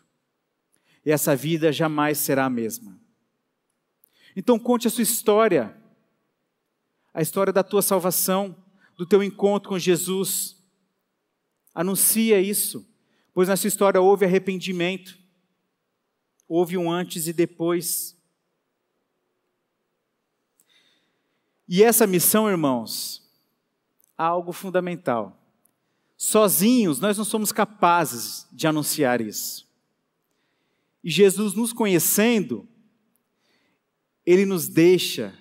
E 1.05 1.11
essa 1.11 1.37
vida 1.37 1.71
jamais 1.71 2.17
será 2.17 2.47
a 2.47 2.51
mesma. 2.51 2.99
Então 4.35 4.59
conte 4.59 4.89
a 4.89 4.91
sua 4.91 5.03
história, 5.03 5.77
a 7.19 7.21
história 7.21 7.53
da 7.53 7.65
tua 7.65 7.83
salvação, 7.83 8.55
do 8.97 9.05
teu 9.05 9.25
encontro 9.25 9.71
com 9.71 9.77
Jesus. 9.77 10.57
Anuncia 11.75 12.41
isso, 12.41 12.89
pois 13.35 13.49
na 13.49 13.57
sua 13.57 13.67
história 13.67 14.01
houve 14.01 14.25
arrependimento, 14.25 15.19
houve 16.47 16.79
um 16.79 16.89
antes 16.89 17.27
e 17.27 17.33
depois. 17.33 18.17
E 21.69 21.83
essa 21.83 22.07
missão, 22.07 22.49
irmãos, 22.49 23.29
há 24.17 24.25
algo 24.25 24.53
fundamental. 24.53 25.43
Sozinhos, 26.17 27.01
nós 27.01 27.19
não 27.19 27.25
somos 27.25 27.51
capazes 27.51 28.47
de 28.53 28.69
anunciar 28.69 29.21
isso. 29.21 29.69
E 31.03 31.11
Jesus, 31.11 31.53
nos 31.55 31.73
conhecendo, 31.73 32.65
ele 34.25 34.47
nos 34.47 34.69
deixa 34.69 35.37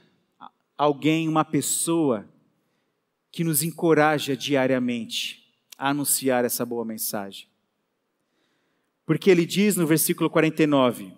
alguém, 0.77 1.27
uma 1.27 1.43
pessoa, 1.43 2.27
que 3.31 3.43
nos 3.43 3.63
encoraja 3.63 4.35
diariamente 4.35 5.53
a 5.77 5.89
anunciar 5.89 6.45
essa 6.45 6.65
boa 6.65 6.85
mensagem. 6.85 7.47
Porque 9.05 9.29
ele 9.29 9.45
diz 9.45 9.75
no 9.75 9.87
versículo 9.87 10.29
49: 10.29 11.13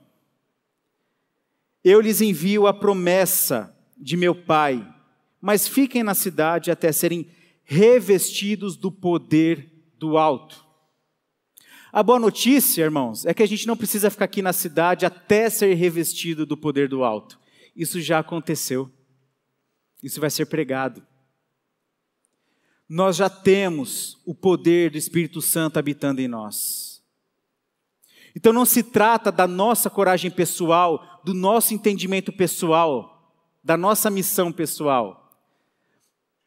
Eu 1.83 1.99
lhes 2.01 2.21
envio 2.21 2.67
a 2.67 2.73
promessa 2.73 3.75
de 3.97 4.15
meu 4.15 4.35
Pai 4.35 4.95
mas 5.41 5.67
fiquem 5.67 6.03
na 6.03 6.13
cidade 6.13 6.71
até 6.71 6.91
serem 6.91 7.27
revestidos 7.63 8.75
do 8.75 8.91
poder 8.91 9.71
do 9.97 10.17
alto. 10.17 10.65
A 11.91 12.03
boa 12.03 12.19
notícia, 12.19 12.83
irmãos, 12.83 13.25
é 13.25 13.33
que 13.33 13.41
a 13.41 13.47
gente 13.47 13.65
não 13.65 13.77
precisa 13.77 14.11
ficar 14.11 14.25
aqui 14.25 14.41
na 14.41 14.53
cidade 14.53 15.05
até 15.05 15.49
ser 15.49 15.73
revestido 15.73 16.45
do 16.45 16.55
poder 16.55 16.87
do 16.87 17.03
alto. 17.03 17.39
Isso 17.75 17.99
já 17.99 18.19
aconteceu. 18.19 18.91
Isso 20.01 20.19
vai 20.19 20.29
ser 20.29 20.45
pregado. 20.45 21.05
Nós 22.87 23.15
já 23.15 23.29
temos 23.29 24.21
o 24.25 24.33
poder 24.33 24.91
do 24.91 24.97
Espírito 24.97 25.41
Santo 25.41 25.77
habitando 25.77 26.21
em 26.21 26.27
nós. 26.27 27.03
Então 28.35 28.53
não 28.53 28.65
se 28.65 28.83
trata 28.83 29.31
da 29.31 29.47
nossa 29.47 29.89
coragem 29.89 30.31
pessoal, 30.31 31.21
do 31.23 31.33
nosso 31.33 31.73
entendimento 31.73 32.31
pessoal, 32.31 33.33
da 33.63 33.75
nossa 33.75 34.09
missão 34.09 34.51
pessoal 34.51 35.19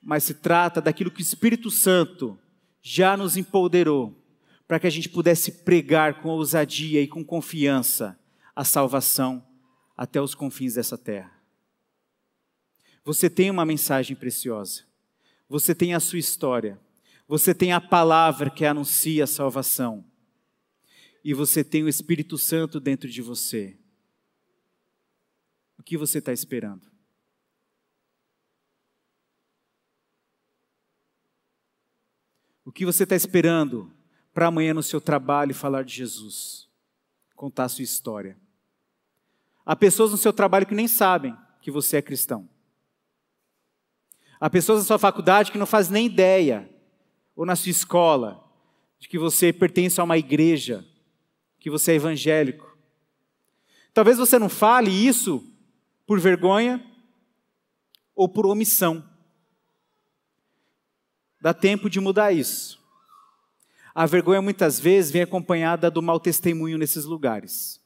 mas 0.02 0.24
se 0.24 0.34
trata 0.34 0.80
daquilo 0.80 1.10
que 1.10 1.20
o 1.20 1.22
Espírito 1.22 1.70
Santo 1.70 2.36
já 2.82 3.16
nos 3.16 3.36
empoderou 3.36 4.18
para 4.66 4.80
que 4.80 4.86
a 4.86 4.90
gente 4.90 5.08
pudesse 5.08 5.62
pregar 5.62 6.20
com 6.20 6.30
ousadia 6.30 7.00
e 7.00 7.06
com 7.06 7.24
confiança 7.24 8.18
a 8.56 8.64
salvação 8.64 9.46
até 9.96 10.20
os 10.20 10.34
confins 10.34 10.74
dessa 10.74 10.98
terra. 10.98 11.31
Você 13.04 13.28
tem 13.28 13.50
uma 13.50 13.64
mensagem 13.64 14.16
preciosa. 14.16 14.84
Você 15.48 15.74
tem 15.74 15.94
a 15.94 16.00
sua 16.00 16.18
história. 16.18 16.80
Você 17.26 17.54
tem 17.54 17.72
a 17.72 17.80
palavra 17.80 18.50
que 18.50 18.64
anuncia 18.64 19.24
a 19.24 19.26
salvação. 19.26 20.04
E 21.24 21.34
você 21.34 21.62
tem 21.64 21.82
o 21.82 21.88
Espírito 21.88 22.36
Santo 22.38 22.80
dentro 22.80 23.08
de 23.08 23.22
você. 23.22 23.76
O 25.78 25.82
que 25.82 25.96
você 25.96 26.18
está 26.18 26.32
esperando? 26.32 26.90
O 32.64 32.70
que 32.70 32.84
você 32.84 33.02
está 33.02 33.16
esperando 33.16 33.90
para 34.32 34.46
amanhã 34.46 34.72
no 34.72 34.82
seu 34.82 35.00
trabalho 35.00 35.54
falar 35.54 35.84
de 35.84 35.94
Jesus? 35.94 36.68
Contar 37.34 37.64
a 37.64 37.68
sua 37.68 37.82
história. 37.82 38.38
Há 39.66 39.74
pessoas 39.74 40.12
no 40.12 40.16
seu 40.16 40.32
trabalho 40.32 40.66
que 40.66 40.74
nem 40.74 40.86
sabem 40.86 41.36
que 41.60 41.70
você 41.70 41.96
é 41.96 42.02
cristão. 42.02 42.48
Há 44.42 44.50
pessoas 44.50 44.80
na 44.80 44.84
sua 44.84 44.98
faculdade 44.98 45.52
que 45.52 45.56
não 45.56 45.66
fazem 45.66 45.92
nem 45.92 46.06
ideia, 46.06 46.68
ou 47.36 47.46
na 47.46 47.54
sua 47.54 47.70
escola, 47.70 48.44
de 48.98 49.06
que 49.06 49.16
você 49.16 49.52
pertence 49.52 50.00
a 50.00 50.02
uma 50.02 50.18
igreja, 50.18 50.84
que 51.60 51.70
você 51.70 51.92
é 51.92 51.94
evangélico. 51.94 52.76
Talvez 53.94 54.18
você 54.18 54.40
não 54.40 54.48
fale 54.48 54.90
isso 54.90 55.48
por 56.04 56.18
vergonha 56.18 56.84
ou 58.16 58.28
por 58.28 58.44
omissão. 58.44 59.08
Dá 61.40 61.54
tempo 61.54 61.88
de 61.88 62.00
mudar 62.00 62.32
isso. 62.32 62.82
A 63.94 64.06
vergonha 64.06 64.42
muitas 64.42 64.80
vezes 64.80 65.12
vem 65.12 65.22
acompanhada 65.22 65.88
do 65.88 66.02
mau 66.02 66.18
testemunho 66.18 66.78
nesses 66.78 67.04
lugares. 67.04 67.80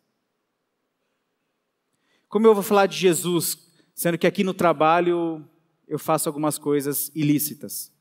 Como 2.30 2.46
eu 2.46 2.54
vou 2.54 2.62
falar 2.62 2.86
de 2.86 2.96
Jesus, 2.96 3.58
sendo 3.94 4.16
que 4.16 4.26
aqui 4.26 4.42
no 4.42 4.54
trabalho 4.54 5.46
eu 5.86 5.98
faço 5.98 6.28
algumas 6.28 6.58
coisas 6.58 7.10
ilícitas? 7.14 7.92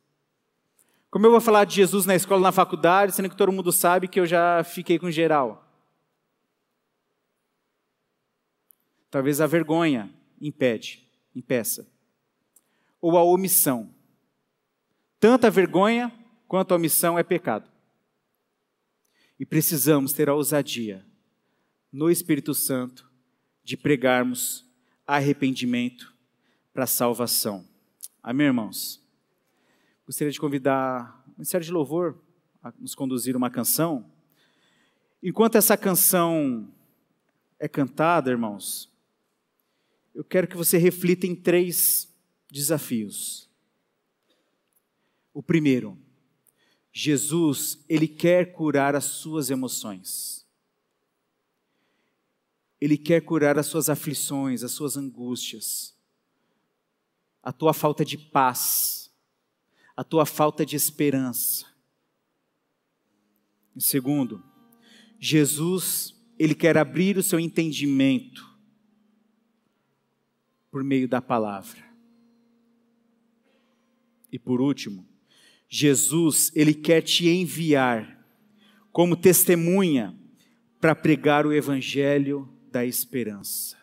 Como 1.10 1.26
eu 1.26 1.32
vou 1.32 1.39
falar 1.39 1.63
de 1.65 1.76
Jesus 1.76 2.06
na 2.06 2.15
escola, 2.15 2.41
na 2.41 2.52
faculdade, 2.52 3.13
sendo 3.13 3.30
que 3.30 3.38
todo 3.38 3.52
mundo 3.52 3.71
sabe 3.71 4.08
que 4.08 4.19
eu 4.19 4.26
já 4.26 4.63
fiquei 4.63 5.00
com 5.00 5.10
geral? 5.10 5.65
Talvez 9.10 9.39
a 9.39 9.48
vergonha 9.48 10.13
impede, 10.41 11.08
impeça. 11.34 11.89
Ou 13.00 13.17
a 13.17 13.24
omissão. 13.24 13.95
Tanto 15.19 15.48
a 15.48 15.50
vergonha 15.50 16.12
quanto 16.50 16.74
a 16.74 16.76
omissão 16.76 17.17
é 17.17 17.24
pecado. 17.24 17.71
E 19.39 19.45
precisamos 19.45 20.12
ter 20.12 20.28
a 20.28 20.34
ousadia, 20.34 21.06
no 21.91 22.10
Espírito 22.10 22.54
Santo, 22.54 23.10
de 23.63 23.78
pregarmos 23.78 24.65
arrependimento 25.08 26.13
para 26.74 26.86
salvação. 26.86 27.65
Amém, 28.27 28.47
irmãos? 28.47 28.99
Gostaria 30.03 30.31
de 30.31 30.39
convidar 30.39 31.23
o 31.27 31.31
Ministério 31.33 31.63
de 31.63 31.71
Louvor 31.71 32.19
a 32.59 32.73
nos 32.79 32.95
conduzir 32.95 33.38
uma 33.38 33.51
canção. 33.51 34.11
Enquanto 35.21 35.59
essa 35.59 35.77
canção 35.77 36.73
é 37.59 37.67
cantada, 37.67 38.31
irmãos, 38.31 38.91
eu 40.15 40.23
quero 40.23 40.47
que 40.47 40.57
você 40.57 40.79
reflita 40.79 41.27
em 41.27 41.35
três 41.35 42.11
desafios. 42.49 43.47
O 45.31 45.43
primeiro, 45.43 45.95
Jesus, 46.91 47.77
ele 47.88 48.07
quer 48.07 48.53
curar 48.53 48.95
as 48.95 49.03
suas 49.03 49.51
emoções. 49.51 50.43
Ele 52.81 52.97
quer 52.97 53.21
curar 53.21 53.59
as 53.59 53.67
suas 53.67 53.88
aflições, 53.88 54.63
as 54.63 54.71
suas 54.71 54.97
angústias 54.97 55.94
a 57.45 57.53
tua 57.53 57.75
falta 57.75 58.03
de 58.03 58.17
paz, 58.17 59.13
a 59.95 60.03
tua 60.03 60.25
falta 60.25 60.65
de 60.65 60.75
esperança. 60.75 61.67
Em 63.75 63.79
segundo, 63.79 64.43
Jesus, 65.19 66.19
ele 66.39 66.55
quer 66.55 66.75
abrir 66.75 67.17
o 67.17 67.23
seu 67.23 67.39
entendimento 67.39 68.43
por 70.71 70.84
meio 70.84 71.08
da 71.08 71.21
palavra. 71.21 71.86
E 74.31 74.39
por 74.39 74.60
último, 74.60 75.08
Jesus, 75.69 76.51
ele 76.55 76.73
quer 76.73 77.01
te 77.01 77.29
enviar 77.29 78.25
como 78.91 79.15
testemunha 79.15 80.17
para 80.81 80.95
pregar 80.95 81.45
o 81.45 81.53
evangelho 81.53 82.49
da 82.71 82.84
esperança. 82.84 83.77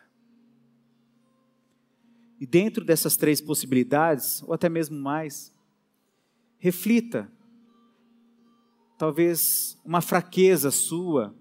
E 2.43 2.47
dentro 2.47 2.85
dessas 2.85 3.17
três 3.17 3.41
possibilidades, 3.41 4.43
ou 4.43 4.53
até 4.53 4.69
mesmo 4.69 5.01
mais, 5.01 5.55
reflita. 6.59 7.31
Talvez 8.99 9.81
uma 9.85 10.01
fraqueza 10.01 10.73
sua 10.73 11.33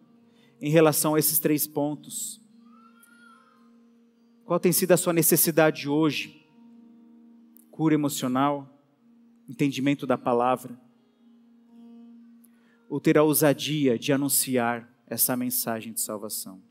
em 0.61 0.69
relação 0.69 1.15
a 1.15 1.19
esses 1.19 1.39
três 1.39 1.65
pontos. 1.65 2.39
Qual 4.45 4.59
tem 4.59 4.71
sido 4.71 4.91
a 4.91 4.97
sua 4.97 5.11
necessidade 5.11 5.89
hoje? 5.89 6.47
Cura 7.71 7.95
emocional, 7.95 8.71
entendimento 9.49 10.05
da 10.05 10.19
palavra, 10.19 10.79
ou 12.87 12.99
ter 12.99 13.17
a 13.17 13.23
ousadia 13.23 13.97
de 13.97 14.13
anunciar 14.13 14.87
essa 15.07 15.35
mensagem 15.35 15.93
de 15.93 15.99
salvação? 15.99 16.61